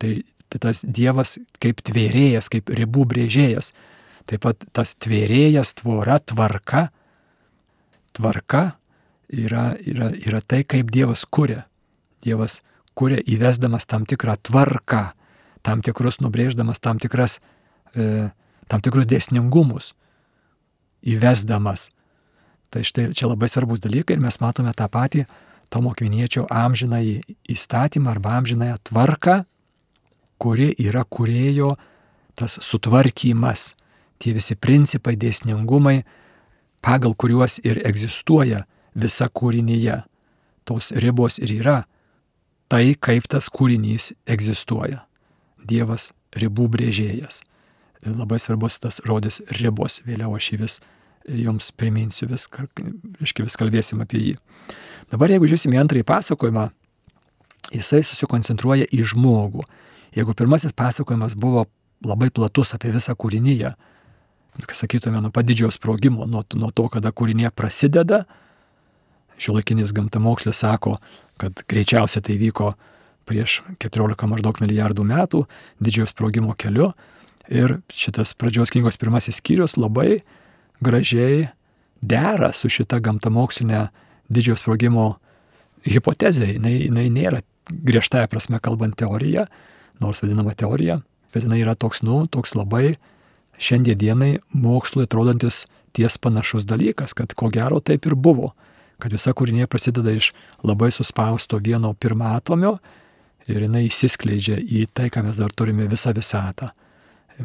[0.00, 0.12] Tai,
[0.50, 3.74] tai tas Dievas kaip tvėrėjas, kaip ribų brėžėjas
[4.30, 6.88] Taip pat tas tvėrėjas, tvora, tvarka.
[8.14, 8.62] Tvarka
[9.26, 11.64] yra, yra, yra tai, kaip Dievas kuria.
[12.22, 12.60] Dievas
[12.94, 15.02] kuria įvesdamas tam tikrą tvarką,
[15.66, 17.40] tam tikrus nubrėždamas tam, tikras,
[17.94, 18.28] e,
[18.70, 19.94] tam tikrus dėsningumus,
[21.02, 21.88] įvesdamas.
[22.70, 25.26] Tai štai čia labai svarbus dalykai ir mes matome tą patį
[25.70, 29.36] Tomo Kviniečio amžinąjį įstatymą arba amžinąją tvarką,
[30.40, 31.74] kuri yra kurėjo
[32.38, 33.74] tas sutvarkymas
[34.20, 36.02] tie visi principai, dėsningumai,
[36.84, 40.02] pagal kuriuos ir egzistuoja visa kūrinyje.
[40.68, 41.78] Tos ribos ir yra
[42.70, 45.04] tai, kaip tas kūrinys egzistuoja.
[45.60, 47.42] Dievas ribų brėžėjas.
[48.06, 50.78] Labai svarbus tas žodis ribos, vėliau aš jį vis
[51.28, 52.46] jums priminsiu, vis,
[53.20, 54.36] iški vis kalbėsim apie jį.
[55.12, 56.68] Dabar jeigu žiūrėsime į antrąjį pasakojimą,
[57.74, 59.66] jisai susikoncentruoja į žmogų.
[60.16, 61.66] Jeigu pirmasis pasakojimas buvo
[62.04, 63.74] labai platus apie visą kūrinyje,
[64.72, 68.24] sakytume, nuo padidžiojo sprogimo, nuo, nuo to, kada kūrinė prasideda.
[69.40, 70.98] Šiuolaikinis gamtamokslis sako,
[71.40, 72.74] kad greičiausiai tai vyko
[73.28, 75.44] prieš 14 maždaug milijardų metų
[75.80, 76.90] didžiojo sprogimo keliu.
[77.50, 80.20] Ir šitas pradžios knygos pirmasis skyrius labai
[80.84, 81.48] gražiai
[82.02, 83.88] dera su šita gamtamokslinė
[84.30, 85.06] didžiojo sprogimo
[85.86, 86.52] hipotezė.
[86.60, 89.46] Jis, nėra griežtąją prasme kalbant teorija,
[90.00, 91.00] nors vadinama teorija,
[91.34, 92.96] bet jinai yra toks, nu, toks labai
[93.60, 95.64] šiandien dienai mokslui atrodantis
[95.96, 98.52] ties panašus dalykas, kad ko gero taip ir buvo,
[99.00, 100.32] kad visa kūrinė prasideda iš
[100.66, 102.78] labai suspausto vieno pirmatomio
[103.50, 106.70] ir jinai įsiskleidžia į tai, ką mes dar turime visą visatą.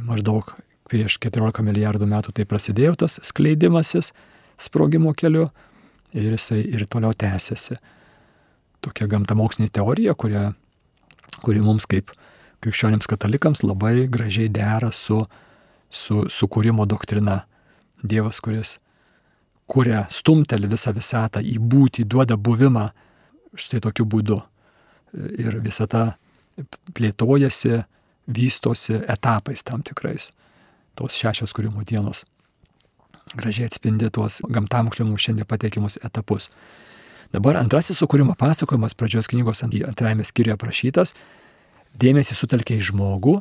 [0.05, 0.51] Maždaug
[0.89, 4.11] prieš 14 milijardų metų tai prasidėjo tas skleidimasis
[4.61, 5.49] sprogimo keliu
[6.15, 7.79] ir jisai ir toliau tęsiasi.
[8.85, 10.51] Tokia gamtamokslinė teorija, kuria,
[11.41, 12.13] kuri mums kaip
[12.65, 15.23] krikščionims katalikams labai gražiai dera su
[15.95, 17.45] su sukūrimo doktrina.
[18.03, 18.75] Dievas, kuris
[19.65, 22.89] kuria, stumteli visą visatą į būtį, duoda buvimą
[23.57, 24.41] štai tokiu būdu.
[25.15, 26.17] Ir visata
[26.95, 27.85] plėtojasi,
[28.27, 30.31] vystosi etapais tam tikrais.
[30.95, 32.25] Tos šešios kūrimo dienos
[33.33, 36.51] gražiai atspindi tuos gamtamokslio mums šiandien pateikimus etapus.
[37.33, 41.15] Dabar antrasis sukūrimo pasakojimas pradžios knygos antrajame skyriuje aprašytas,
[41.99, 43.39] dėmesį sutelkia į žmogų,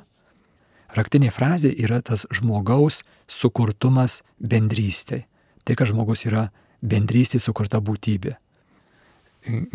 [0.94, 5.24] Raktinė frazė yra tas žmogaus sukurtumas bendrystėj.
[5.64, 6.50] Tai, kad žmogus yra
[6.84, 8.36] bendrystė sukurta būtybė.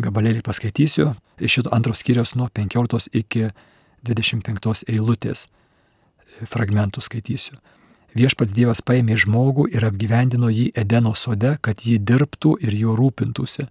[0.00, 3.50] Gabalėlį paskaitysiu iš šito antros skyrios nuo 15 iki
[4.06, 5.46] 25 eilutės
[6.48, 7.58] fragmentų skaitysiu.
[8.16, 13.68] Viešpats Dievas paėmė žmogų ir apgyvendino jį Edeno sode, kad jį dirbtų ir juo rūpintųsi.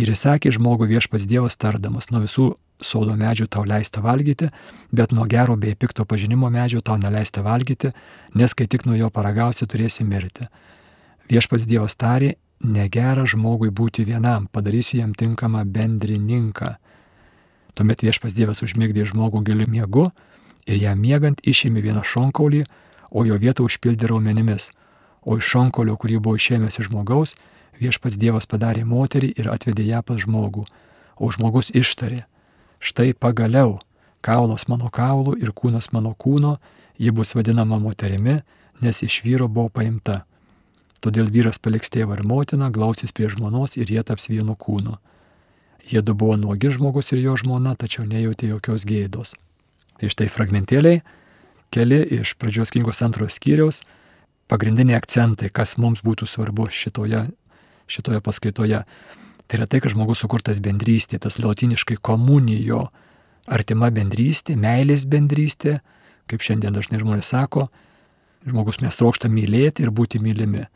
[0.00, 2.48] Ir įsakė žmogų viešpats Dievas tardamas, nuo visų
[2.80, 4.50] sodo medžių tau leista valgyti,
[4.92, 7.92] bet nuo gero bei pikto pažinimo medžių tau neleista valgyti,
[8.34, 10.48] nes kai tik nuo jo paragausi turėsi mirti.
[11.30, 16.74] Viešpats Dievas tarė, negera žmogui būti vienam, padarysiu jam tinkamą bendrininką.
[17.74, 20.10] Tuomet viešpas Dievas užmigdė žmogų giliu miegu
[20.66, 22.64] ir jam miegant išėmė vieną šonkaulį,
[23.10, 24.70] o jo vietą užpildė raumenimis.
[25.22, 27.34] O iš šonkaulio, kurį buvo išėmęs iš žmogaus,
[27.80, 30.66] viešpats Dievas padarė moterį ir atvedė ją pas žmogų.
[31.20, 32.24] O žmogus ištarė,
[32.80, 33.78] štai pagaliau,
[34.24, 36.56] kaulas mano kaulų ir kūnas mano kūno,
[37.00, 38.40] ji bus vadinama moterimi,
[38.80, 40.24] nes iš vyro buvo paimta.
[41.00, 44.98] Todėl vyras paliks tėvą ir motiną, glausys prie žmonos ir jie taps vienu kūnu.
[45.88, 49.32] Jie du buvo nuogi žmogus ir jo žmona, tačiau nejautė jokios gėdos.
[50.00, 51.00] Tai štai fragmentėliai,
[51.72, 53.80] keli iš pradžios knygos antrojo skyriaus,
[54.50, 57.24] pagrindiniai akcentai, kas mums būtų svarbu šitoje,
[57.90, 58.84] šitoje paskaitoje.
[59.50, 62.84] Tai yra tai, kad žmogus sukurtas bendrystė, tas latiniškai komunijo,
[63.50, 65.80] artima bendrystė, meilės bendrystė,
[66.30, 67.64] kaip šiandien dažnai žmonės sako,
[68.46, 70.68] žmogus mes trokšta mylėti ir būti mylimi.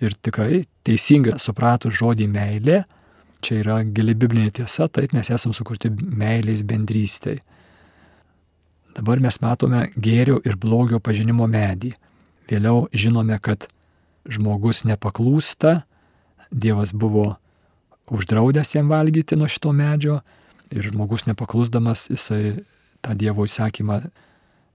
[0.00, 2.78] Ir tikrai teisingai supratus žodį meilė,
[3.44, 7.42] čia yra gili biblinė tiesa, taip mes esame sukurti meilės bendrystėj.
[8.96, 11.92] Dabar mes matome gėrio ir blogio pažinimo medį.
[12.48, 13.68] Vėliau žinome, kad
[14.24, 15.82] žmogus nepaklūsta,
[16.48, 17.34] Dievas buvo
[18.10, 20.20] uždraudęs jam valgyti nuo šito medžio
[20.70, 22.64] ir žmogus nepaklusdamas jisai
[23.04, 24.00] tą Dievo įsakymą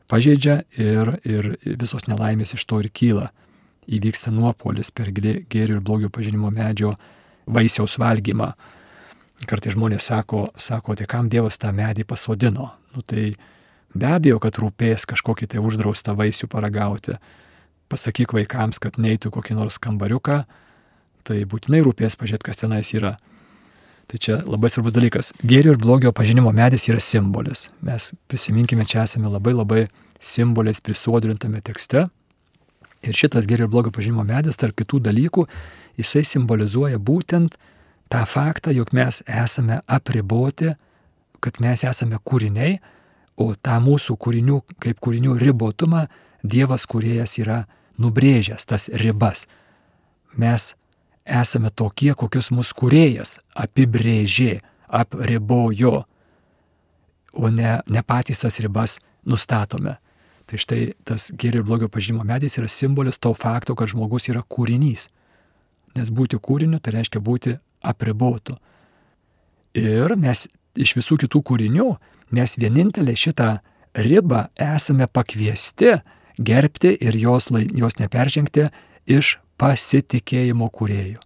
[0.08, 3.32] pažeidžia ir, ir visos nelaimės iš to ir kyla.
[3.84, 6.94] Įvyksta nuopolis per gėrio ir blogio pažinimo medžio
[7.46, 8.54] vaisiaus valgymą.
[9.50, 12.70] Kartai žmonės sako, sako, tai kam Dievas tą medį pasodino?
[12.96, 13.34] Nu, tai
[13.92, 17.18] be abejo, kad rūpės kažkokį tai uždraustą vaisių paragauti.
[17.92, 20.44] Pasakyk vaikams, kad neitų kokį nors kambariuką,
[21.28, 23.18] tai būtinai rūpės pažiūrėti, kas tenais yra.
[24.12, 25.32] Tai čia labai svarbus dalykas.
[25.48, 27.70] Gėrio ir blogio pažinimo medis yra simbolis.
[27.82, 29.86] Mes prisiminkime, čia esame labai labai
[30.20, 32.08] simboliais prisodrintame tekste.
[33.04, 35.46] Ir šitas gėrio ir blogio pažinimo medis, tarp kitų dalykų,
[36.00, 37.56] jisai simbolizuoja būtent
[38.12, 40.76] tą faktą, jog mes esame apriboti,
[41.44, 42.78] kad mes esame kūriniai,
[43.40, 46.06] o tą mūsų kūrinių, kaip kūrinių ribotumą
[46.44, 47.62] Dievas kuriejas yra
[48.04, 49.46] nubrėžęs tas ribas.
[50.36, 50.74] Mes
[51.26, 54.62] esame tokie, kokius mūsų kuriejas apibrėžė,
[54.94, 56.04] apribojo,
[57.34, 59.98] o ne, ne patys tas ribas nustatome.
[60.44, 64.44] Tai štai tas gėrio ir blogio pažinimo medis yra simbolis to fakto, kad žmogus yra
[64.44, 65.08] kūrinys.
[65.96, 68.58] Nes būti kūriniu tai reiškia būti apribotu.
[69.78, 71.88] Ir mes iš visų kitų kūrinių,
[72.36, 73.50] mes vienintelė šitą
[73.94, 76.00] ribą esame pakviesti
[76.38, 78.68] gerbti ir jos, jos neperžengti
[79.10, 81.20] iš pasitikėjimo kūrėjų.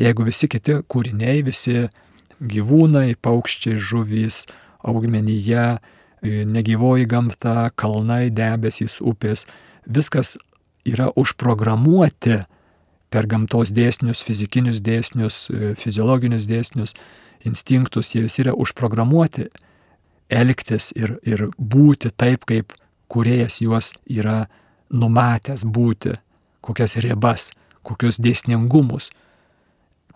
[0.00, 1.88] Jeigu visi kiti kūriniai, visi
[2.40, 4.46] gyvūnai, paukščiai, žuvys,
[4.82, 5.66] augmenyje,
[6.22, 9.44] negyvoji gamta, kalnai, debesys, upės,
[9.86, 10.36] viskas
[10.88, 12.40] yra užprogramuoti
[13.12, 15.44] per gamtos dėsnius, fizikinius dėsnius,
[15.78, 16.96] fiziologinius dėsnius,
[17.44, 19.50] instinktus, jie visi yra užprogramuoti
[20.32, 22.72] elgtis ir, ir būti taip, kaip
[23.12, 24.46] kuriejas juos yra
[24.92, 26.16] numatęs būti
[26.64, 27.50] kokias ribas,
[27.86, 29.10] kokius dėsningumus,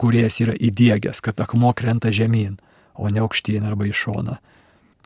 [0.01, 2.59] kuriejas yra įdėgęs, kad akmuo krenta žemyn,
[2.97, 4.37] o ne aukštyn arba į šoną.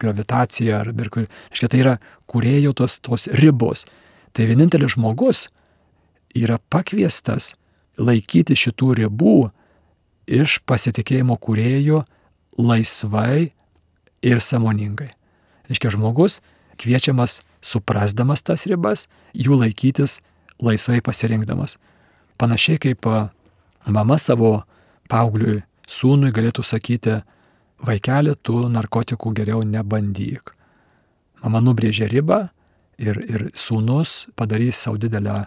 [0.00, 1.26] Gravitacija ar ir kur.
[1.52, 1.94] Iškia, tai yra
[2.30, 3.84] kuriejų tos, tos ribos.
[4.32, 5.48] Tai vienintelis žmogus
[6.36, 7.54] yra pakviestas
[8.00, 9.50] laikyti šitų ribų
[10.30, 12.04] iš pasitikėjimo kuriejų
[12.60, 13.50] laisvai
[14.22, 15.10] ir samoningai.
[15.68, 16.40] Reiškia, žmogus
[16.80, 20.20] kviečiamas suprasdamas tas ribas, jų laikytis
[20.62, 21.76] laisvai pasirinkdamas.
[22.40, 23.06] Panašiai kaip
[23.86, 24.62] mama savo
[25.10, 27.20] paaugliui sūnui galėtų sakyti,
[27.86, 30.54] vaikeli, tu narkotikų geriau nebandyk.
[31.42, 32.48] Mama nubrėžė ribą
[33.00, 35.46] ir, ir sūnus padarys savo didelę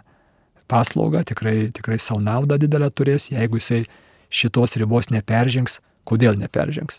[0.70, 3.84] paslaugą, tikrai, tikrai savo naudą didelę turės, jeigu jisai
[4.34, 5.80] šitos ribos neperžengs.
[6.04, 6.98] Kodėl neperžengs?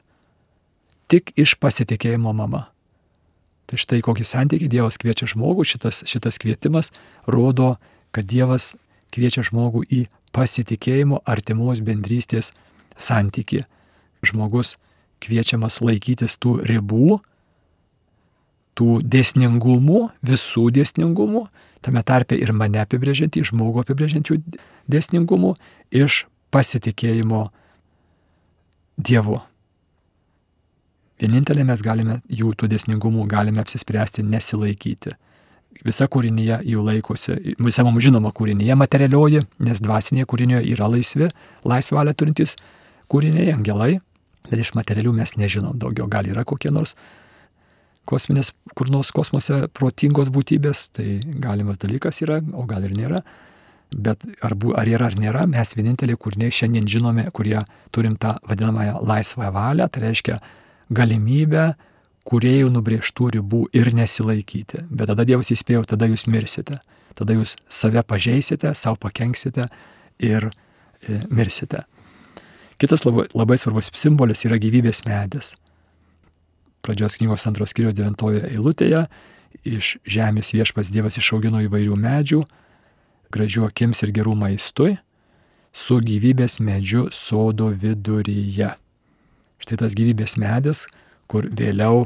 [1.11, 2.63] Tik iš pasitikėjimo mama.
[3.69, 6.91] Tai štai kokį santykį Dievas kviečia žmogų, šitas, šitas kvietimas
[7.29, 7.75] rodo
[8.15, 8.73] kad Dievas
[9.13, 10.01] kviečia žmogų į
[10.35, 12.51] pasitikėjimo artimos bendrystės
[12.95, 13.63] santyki.
[14.25, 14.75] Žmogus
[15.23, 17.19] kviečiamas laikytis tų ribų,
[18.75, 21.45] tų dėsningumų, visų dėsningumų,
[21.85, 24.39] tame tarpe ir mane apibrėžiantį, žmogų apibrėžiančių
[24.91, 25.55] dėsningumų,
[25.91, 27.49] iš pasitikėjimo
[28.95, 29.41] Dievu.
[31.19, 35.15] Vienintelė mes galime jų tų dėsningumų galime apsispręsti nesilaikyti.
[35.83, 41.27] Visa kūrinyje jų laikosi, visa mums žinoma kūrinyje materialioji, nes dvasinėje kūrinyje yra laisvi,
[41.67, 42.55] laisvę valią turintys
[43.11, 43.99] kūriniai, angelai,
[44.47, 46.95] bet iš materialių mes nežinom daugiau, gal yra kokie nors
[48.09, 53.23] kosminės, kur nors kosmose protingos būtybės, tai galimas dalykas yra, o gal ir nėra.
[53.95, 57.59] Bet ar, bu, ar yra ar nėra, mes vieninteliai kūriniai šiandien žinome, kurie
[57.95, 60.39] turim tą vadinamąją laisvąją valią, tai reiškia
[60.93, 61.73] galimybę
[62.25, 64.85] kuriejų nubrėžtų ribų ir nesilaikyti.
[64.89, 66.79] Bet tada Dievas įspėjo, tada jūs mirsite.
[67.15, 69.69] Tada jūs save pažeisite, savo pakenksite
[70.19, 71.85] ir e, mirsite.
[72.81, 75.53] Kitas labai, labai svarbus simbolis yra gyvybės medis.
[76.83, 79.05] Pradžios knygos antros skyrios devintojo eilutėje
[79.63, 82.41] iš žemės viešpats Dievas išaugino įvairių medžių,
[83.33, 84.97] gražių akims ir gerų maistui,
[85.75, 88.73] su gyvybės medžiu sodo viduryje.
[89.63, 90.85] Štai tas gyvybės medis,
[91.27, 92.05] kur vėliau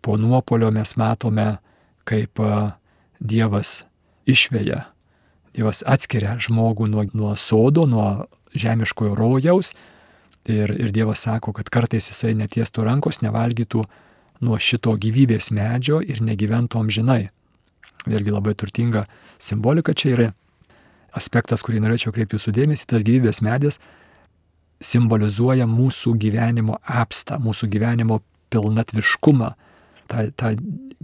[0.00, 1.58] po nuopolio mes matome,
[2.08, 2.40] kaip
[3.20, 3.82] Dievas
[4.28, 4.86] išveja.
[5.54, 9.74] Dievas atskiria žmogų nuo, nuo sodo, nuo žemiškojo rojaus
[10.48, 13.84] ir, ir Dievas sako, kad kartais jisai netiestų rankos, nevalgytų
[14.40, 17.22] nuo šito gyvybės medžio ir negyventų amžinai.
[18.08, 19.04] Vėlgi labai turtinga
[19.42, 20.28] simbolika čia yra
[21.16, 23.80] aspektas, kurį norėčiau kreipti jūsų dėmesį, tas gyvybės medis
[24.80, 29.50] simbolizuoja mūsų gyvenimo apstą, mūsų gyvenimo pilnatviškumą,
[30.10, 30.54] tą, tą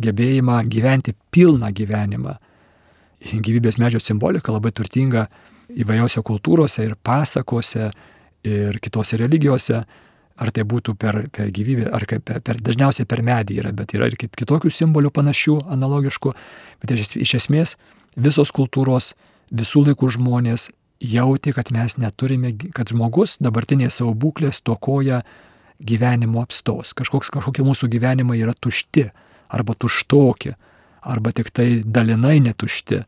[0.03, 2.37] gebėjimą gyventi pilną gyvenimą.
[3.27, 5.27] Gyvybės medžio simbolika labai turtinga
[5.73, 7.91] įvairiausiose kultūrose ir pasakose
[8.47, 9.83] ir kitose religijose,
[10.37, 14.11] ar tai būtų per, per gyvybę, ar per, per, dažniausiai per medį yra, bet yra
[14.11, 16.35] ir kitokių simbolių panašių, analogiškų,
[16.83, 17.77] bet iš, iš esmės
[18.17, 19.15] visos kultūros,
[19.51, 20.69] visų laikų žmonės
[21.01, 25.23] jauti, kad mes neturime, kad žmogus dabartinėje savo būklės tokoja
[25.81, 26.95] gyvenimo apstos.
[26.97, 29.11] Kažkoks, kažkokie mūsų gyvenimai yra tušti
[29.53, 30.55] arba tuštoki,
[31.07, 33.03] arba tik tai dalinai netušti.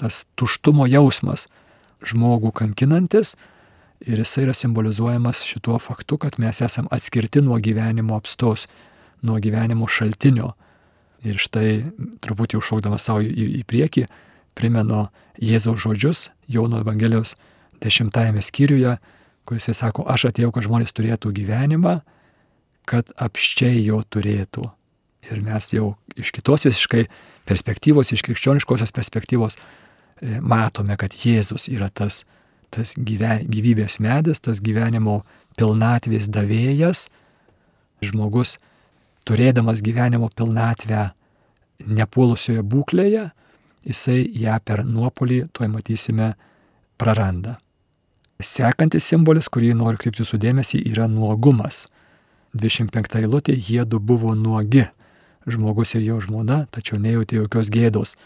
[0.00, 1.48] Tas tuštumo jausmas
[2.06, 3.34] žmogų kankinantis
[4.00, 8.66] ir jisai yra simbolizuojamas šituo faktu, kad mes esam atskirti nuo gyvenimo apstos,
[9.22, 10.54] nuo gyvenimo šaltinio.
[11.20, 11.82] Ir štai
[12.24, 14.06] truputį užšaukdamas savo į, į priekį,
[14.56, 15.08] primenu
[15.40, 17.34] Jėzaus žodžius Jono Evangelijos
[17.80, 18.96] dešimtajame skyriuje,
[19.48, 22.00] kuris jis sako, aš atėjau, kad žmonės turėtų gyvenimą,
[22.88, 24.66] kad apščiai jo turėtų.
[25.30, 27.04] Ir mes jau iš kitos visiškai
[27.48, 32.22] perspektyvos, iš krikščioniškosios perspektyvos e, matome, kad Jėzus yra tas,
[32.72, 35.20] tas gyven, gyvybės medis, tas gyvenimo
[35.60, 37.08] pilnatvės davėjas.
[38.00, 38.56] Žmogus,
[39.28, 41.10] turėdamas gyvenimo pilnatvę
[41.84, 43.28] nepuolusioje būklėje,
[43.88, 46.34] jisai ją per nuopolį, tuoj matysime,
[47.00, 47.58] praranda.
[48.40, 51.84] Sekantis simbolis, kurį noriu kreipti jūsų dėmesį, yra nuogumas.
[52.56, 54.86] 25 eilutė, jie du buvo nuogi,
[55.46, 58.16] žmogus ir jo žmona, tačiau nejautė jokios gėdos.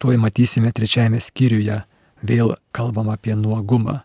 [0.00, 1.82] Tuoj matysime trečiajame skyriuje,
[2.24, 4.00] vėl kalbam apie nuogumą.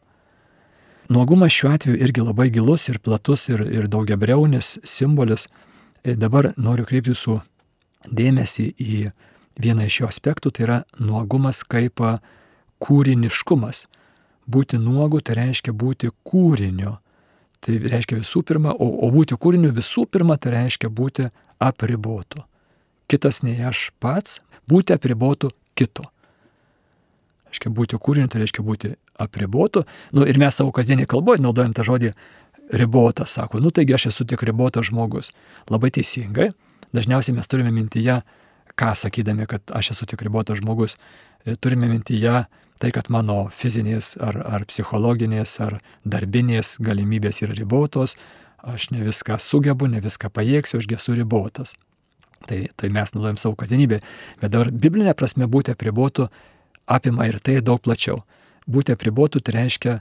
[1.11, 5.47] Nuogumas šiuo atveju irgi labai gilus ir platus ir, ir daugiabriaunis simbolis.
[6.07, 7.39] Ir dabar noriu kreipti jūsų
[8.07, 8.99] dėmesį į
[9.61, 11.99] vieną iš jo aspektų, tai yra nuogumas kaip
[12.81, 13.85] kūriniškumas.
[14.51, 16.97] Būti nuogu tai reiškia būti kūriniu.
[17.61, 21.29] Tai reiškia visų pirma, o, o būti kūriniu visų pirma tai reiškia būti
[21.61, 22.41] apribotu.
[23.11, 26.07] Kitas nei aš pats, būti apribotu kito.
[27.51, 29.85] Reiškia būti kūriniu, tai reiškia būti apribotu.
[30.15, 32.15] Nu, ir mes savo kasdienį kalboje naudojam tą žodį
[32.81, 35.29] ribotas, sako, nu taigi aš esu tik ribotas žmogus.
[35.69, 36.53] Labai teisingai.
[36.95, 38.21] Dažniausiai mes turime mintyje
[38.75, 40.97] ką sakydami, kad aš esu tik ribotas žmogus,
[41.59, 42.45] turime mintyje
[42.81, 48.15] tai, kad mano fizinės ar, ar psichologinės ar darbinės galimybės yra ribotos,
[48.65, 51.75] aš ne viską sugebu, ne viską pajėgsiu, aš esu ribotas.
[52.49, 53.99] Tai, tai mes naudojam savo kasdienybę.
[54.41, 56.25] Bet dabar biblinė prasme būti apribotų
[56.89, 58.23] apima ir tai daug plačiau.
[58.65, 59.99] Būti apribotų tai reiškia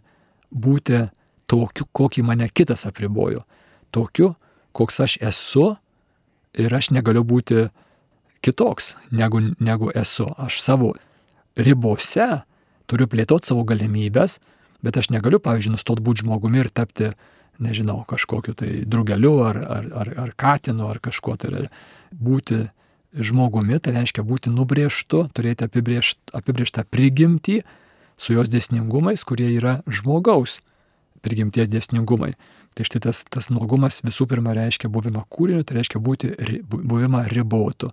[0.51, 1.03] būti
[1.51, 3.45] tokiu, kokį mane kitas apribojo.
[3.93, 4.35] Tokiu,
[4.73, 5.75] koks aš esu
[6.57, 7.69] ir aš negaliu būti
[8.41, 10.31] kitoks negu, negu esu.
[10.41, 10.95] Aš savo
[11.61, 12.41] ribose
[12.91, 14.39] turiu plėtoti savo galimybės,
[14.85, 17.13] bet aš negaliu, pavyzdžiui, nustoti būti žmogumi ir tapti,
[17.61, 21.37] nežinau, kažkokiu tai drugeliu ar, ar, ar, ar katinu ar kažkuo.
[21.41, 21.67] Tai
[22.11, 22.65] būti
[23.15, 27.61] žmogumi, tai reiškia būti nubrėžtu, turėti apibrėžtą prigimtį
[28.21, 30.61] su jos dėsningumais, kurie yra žmogaus
[31.25, 32.35] prigimties dėsningumai.
[32.77, 36.31] Tai štai tas, tas nuogumas visų pirma reiškia buvimą kūriniu, tai reiškia būti,
[36.71, 37.91] buvimą ribotu.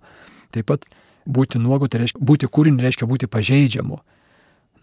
[0.54, 0.86] Taip pat
[1.26, 3.98] būti nuogu, tai reiškia, būti kūriniu reiškia būti pažeidžiamu.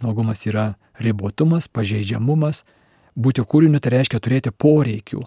[0.04, 2.64] Nuogumas yra ribotumas, pažeidžiamumas.
[3.16, 5.22] Būti kūriniu tai reiškia turėti poreikių.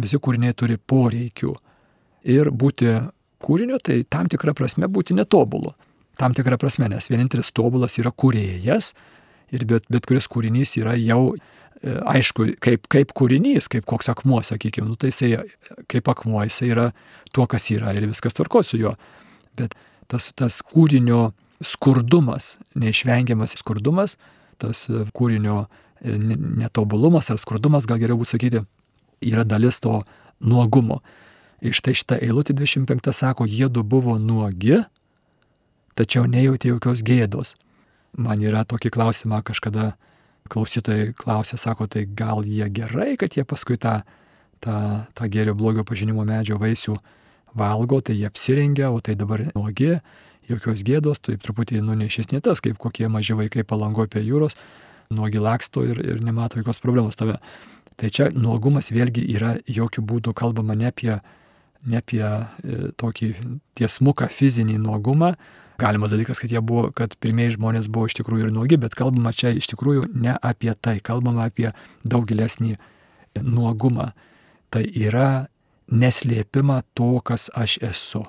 [0.00, 1.52] Visi kūriniai turi poreikių.
[2.32, 2.94] Ir būti
[3.44, 5.74] kūriniu tai tam tikrą prasme būti netobulu.
[6.16, 8.94] Tam tikrą prasme, nes vienintelis tobulas yra kūrėjas
[9.52, 11.36] ir bet, bet kuris kūrinys yra jau
[11.84, 15.42] E, aišku, kaip, kaip kūrinys, kaip koks akmuo, sakykime, nu, tai jisai
[15.90, 16.86] kaip akmuo, jisai yra
[17.36, 18.94] tuo, kas yra ir viskas tvarko su juo.
[19.58, 19.76] Bet
[20.08, 24.16] tas, tas kūrinio skurdumas, neišvengiamas skurdumas,
[24.60, 26.16] tas e, kūrinio e,
[26.62, 28.64] netobulumas ar skurdumas, gal geriau būtų sakyti,
[29.24, 30.00] yra dalis to
[30.40, 31.00] nuogumo.
[31.64, 34.82] Ir štai šitą eilutę 25 sako, jie du buvo nuogi,
[35.96, 37.54] tačiau nejautė jokios gėdos.
[38.16, 39.94] Man yra tokį klausimą kažkada
[40.52, 44.00] klausytojai klausė, sako, tai gal jie gerai, kad jie paskui tą,
[44.62, 44.76] tą,
[45.16, 46.96] tą gėrio blogio pažinimo medžio vaisių
[47.56, 49.96] valgo, tai jie apsirengia, o tai dabar nuogi,
[50.50, 54.56] jokios gėdos, tai truputį nunešis ne tas, kaip kokie maži vaikai palango prie jūros,
[55.14, 57.38] nuogi laksto ir, ir nemato jokios problemos tave.
[57.96, 61.14] Tai čia nuogumas vėlgi yra jokių būdų kalbama ne apie,
[61.88, 63.30] ne apie e, tokį
[63.78, 65.32] tiesmuką fizinį nuogumą,
[65.80, 69.54] galimas dalykas, kad buvo, kad pirmieji žmonės buvo iš tikrųjų ir nuogi, bet kalbama čia
[69.56, 71.70] iš tikrųjų ne apie tai, kalbama apie
[72.04, 72.76] daug gilesnį
[73.40, 74.12] nuogumą.
[74.72, 75.48] Tai yra
[75.92, 78.24] neslėpimą to, kas aš esu.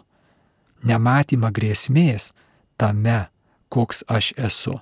[0.86, 2.32] Nematymą grėsmės
[2.78, 3.28] tame,
[3.74, 4.78] koks aš esu.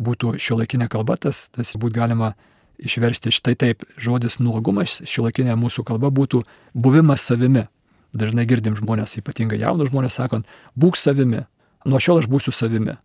[0.00, 2.32] Būtų šio laikinė kalba, tas, tas būtų galima
[2.78, 6.42] išversti štai taip, žodis nuogumas šio laikinė mūsų kalba būtų
[6.74, 7.68] buvimas savimi.
[8.14, 10.46] Dažnai girdim žmonės, ypatingai jaunus žmonės, sakant,
[10.78, 11.44] būk savimi
[11.84, 12.96] nuo šiol aš būsiu savimi.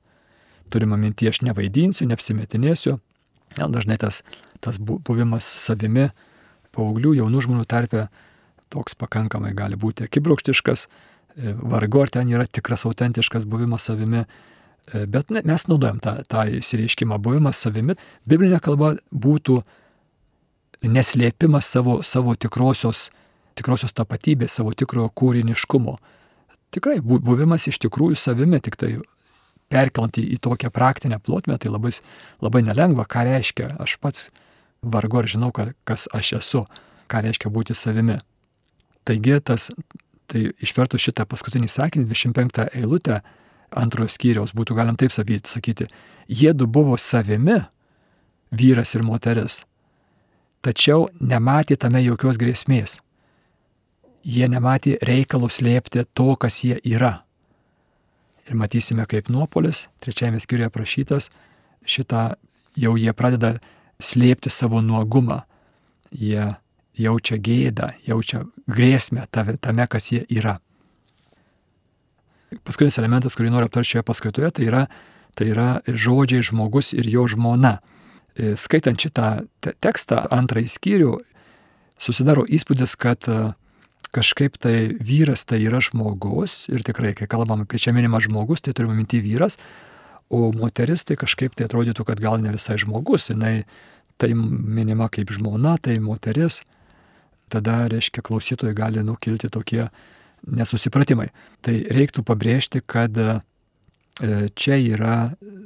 [0.70, 2.98] Turima minti, aš nevaidinsiu, neapsimetinėsiu.
[3.58, 4.22] Ja, dažnai tas,
[4.62, 6.10] tas buvimas savimi
[6.76, 8.08] paauglių, jaunų žmonių tarpe
[8.70, 10.86] toks pakankamai gali būti akibrokštiškas,
[11.38, 14.26] vargu ar ten yra tikras autentiškas buvimas savimi,
[14.94, 17.96] e, bet mes naudojam tą, tą įsireiškimą buvimas savimi.
[18.30, 19.62] Biblinė kalba būtų
[20.84, 23.10] neslėpimas savo, savo tikrosios,
[23.60, 26.00] tikrosios tapatybės, savo tikrojo kūriniškumo
[26.74, 28.98] tikrai buvimas iš tikrųjų savimi, tik tai
[29.70, 31.92] perkelti į, į tokią praktinę plotmę, tai labai,
[32.44, 34.30] labai nelengva, ką reiškia, aš pats
[34.82, 36.64] vargu ar žinau, kas aš esu,
[37.12, 38.20] ką reiškia būti savimi.
[39.08, 39.70] Taigi tas,
[40.30, 43.20] tai išvertus šitą paskutinį sakinį, 25 eilutę
[43.70, 45.90] antrojo skyriaus, būtų galim taip sakyti,
[46.28, 47.60] jie du buvo savimi,
[48.50, 49.64] vyras ir moteris,
[50.66, 53.00] tačiau nematė tame jokios grėsmės
[54.24, 57.24] jie nematė reikalų slėpti to, kas jie yra.
[58.50, 61.30] Ir matysime, kaip nuopolis, trečiajame skyriuje aprašytas,
[61.86, 62.34] šitą
[62.80, 63.58] jau jie pradeda
[64.02, 65.44] slėpti savo nuogumą.
[66.10, 66.56] Jie
[67.00, 70.60] jaučia gėdą, jaučia grėsmę tame, kas jie yra.
[72.66, 74.86] Paskutinis elementas, kurį noriu aptarti šioje paskaitoje, tai yra,
[75.38, 77.78] tai yra žodžiai žmogus ir jo žmona.
[78.34, 79.46] E, skaitant šitą
[79.84, 81.14] tekstą, antrąjį skyrių,
[82.02, 83.28] susidaro įspūdis, kad
[84.16, 88.74] kažkaip tai vyras tai yra žmogus ir tikrai, kai kalbam apie čia minimas žmogus, tai
[88.74, 89.60] turime minti vyras,
[90.30, 93.64] o moteris tai kažkaip tai atrodytų, kad gal ne visai žmogus, jinai
[94.20, 96.62] tai minima kaip žmona, tai moteris,
[97.52, 99.88] tada, reiškia, klausytojai gali nukilti tokie
[100.48, 101.30] nesusipratimai.
[101.66, 103.40] Tai reiktų pabrėžti, kad e,
[104.56, 105.18] čia yra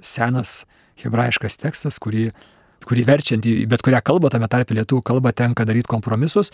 [0.01, 0.63] senas
[1.03, 2.31] hebrajiškas tekstas, kurį,
[2.88, 6.51] kurį verčiant į bet kurią kalbą, tame tarpe lietuvių kalbą tenka daryti kompromisus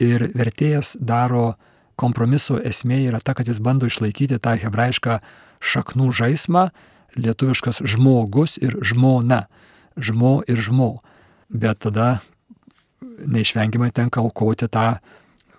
[0.00, 1.54] Ir vertėjas daro
[1.94, 5.20] kompromiso esmė yra ta, kad jis bando išlaikyti tą hebrajišką
[5.62, 6.68] šaknų žaismą,
[7.14, 9.44] lietuviškas žmogus ir žmona,
[9.94, 10.98] žmo ir žmo.
[11.48, 12.24] Bet tada
[13.18, 14.98] neišvengiamai tenka aukoti tą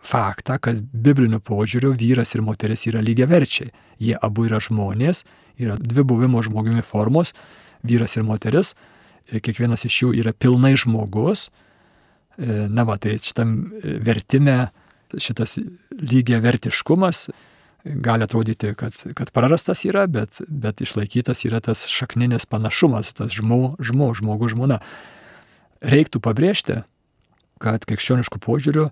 [0.06, 3.72] faktą, kad bibliniu požiūriu vyras ir moteris yra lygiai verčiai.
[4.00, 5.24] Jie abu yra žmonės,
[5.58, 7.34] yra dvi buvimo žmogumi formos,
[7.86, 8.76] vyras ir moteris,
[9.32, 11.50] kiekvienas iš jų yra pilnai žmogus,
[12.38, 14.58] E, na va, tai šitam e, vertime
[15.16, 15.56] šitas
[15.96, 17.30] lygiai vertiškumas
[17.86, 23.78] gali atrodyti, kad, kad prarastas yra, bet, bet išlaikytas yra tas šakninis panašumas, tas žmo,
[23.80, 24.80] žmo, žmogus žmona.
[25.86, 26.82] Reiktų pabrėžti,
[27.62, 28.90] kad krikščioniškų požiūrių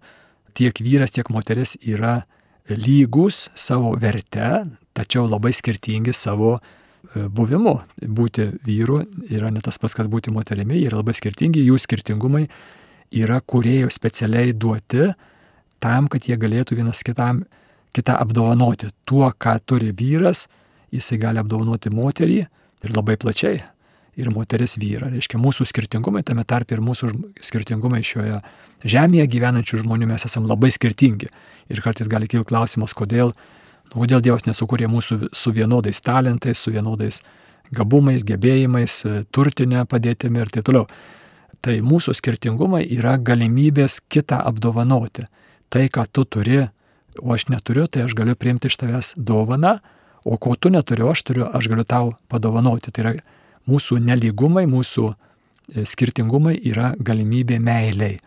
[0.58, 2.24] tiek vyras, tiek moteris yra
[2.70, 4.64] lygus savo verte,
[4.96, 7.76] tačiau labai skirtingi savo e, buvimu.
[8.00, 12.46] Būti vyru yra ne tas pats, kas būti moterimi, yra labai skirtingi, jų skirtingumai
[13.14, 15.12] yra kuriejų specialiai duoti
[15.84, 17.44] tam, kad jie galėtų vienas kitam
[17.94, 18.90] kitą apdovanoti.
[19.06, 20.48] Tuo, ką turi vyras,
[20.94, 22.40] jisai gali apdovanoti moterį
[22.84, 23.62] ir labai plačiai.
[24.20, 25.10] Ir moteris vyrą.
[25.10, 27.10] Reiškia, mūsų skirtingumai, tame tarp ir mūsų
[27.42, 28.44] skirtingumai šioje
[28.86, 31.32] žemėje gyvenančių žmonių mes esame labai skirtingi.
[31.74, 33.34] Ir kartais gali kilti klausimas, kodėl
[33.94, 37.20] Nu, kodėl Dievas nesukūrė mūsų su vienodais talentais, su vienodais
[37.74, 40.88] gabumais, gebėjimais, turtinė padėtimi ir taip toliau.
[41.64, 45.28] Tai mūsų skirtingumai yra galimybės kitą apdovanoti.
[45.70, 46.66] Tai, ką tu turi,
[47.22, 49.78] o aš neturiu, tai aš galiu priimti iš tavęs dovaną,
[50.26, 52.92] o ko tu neturiu, aš turiu, aš galiu tau padovanoti.
[52.92, 53.14] Tai yra
[53.70, 58.20] mūsų neligumai, mūsų e, skirtingumai yra galimybė meiliai.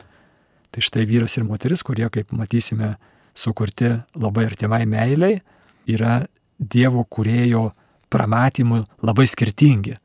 [0.72, 2.94] Tai štai vyras ir moteris, kurie, kaip matysime,
[3.36, 5.40] sukurti labai artimai meiliai,
[5.88, 6.24] yra
[6.56, 7.68] Dievo kurėjo
[8.08, 9.98] pramatymų labai skirtingi,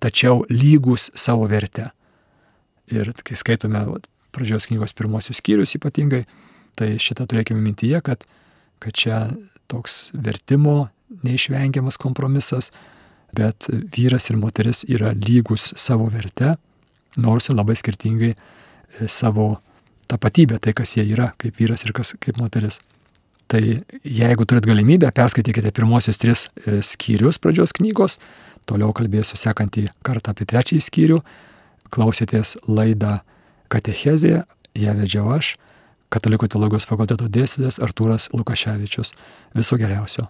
[0.00, 1.90] tačiau lygus savo verte.
[2.90, 3.82] Ir kai skaitome
[4.32, 6.22] pradžios knygos pirmosius skyrius ypatingai,
[6.80, 8.24] tai šitą turėkime mintyje, kad,
[8.80, 9.18] kad čia
[9.70, 10.88] toks vertimo
[11.26, 12.70] neišvengiamas kompromisas,
[13.36, 16.56] bet vyras ir moteris yra lygus savo verte,
[17.18, 19.60] nors ir labai skirtingai e, savo
[20.10, 22.80] tapatybę, tai kas jie yra, kaip vyras ir kas, kaip moteris.
[23.50, 23.62] Tai
[24.06, 28.18] jeigu turit galimybę, perskaitykite pirmosius tris e, skyrius pradžios knygos,
[28.70, 31.18] toliau kalbėsiu sekantį kartą apie trečiąjį skyrių,
[31.90, 33.20] klausėtės laidą
[33.70, 34.44] Katechezė,
[34.78, 35.54] ją vedžiau aš,
[36.10, 39.12] Katalikų teologijos fakulteto dėstytojas Artūras Lukaševičius.
[39.54, 40.26] Viso geriausio.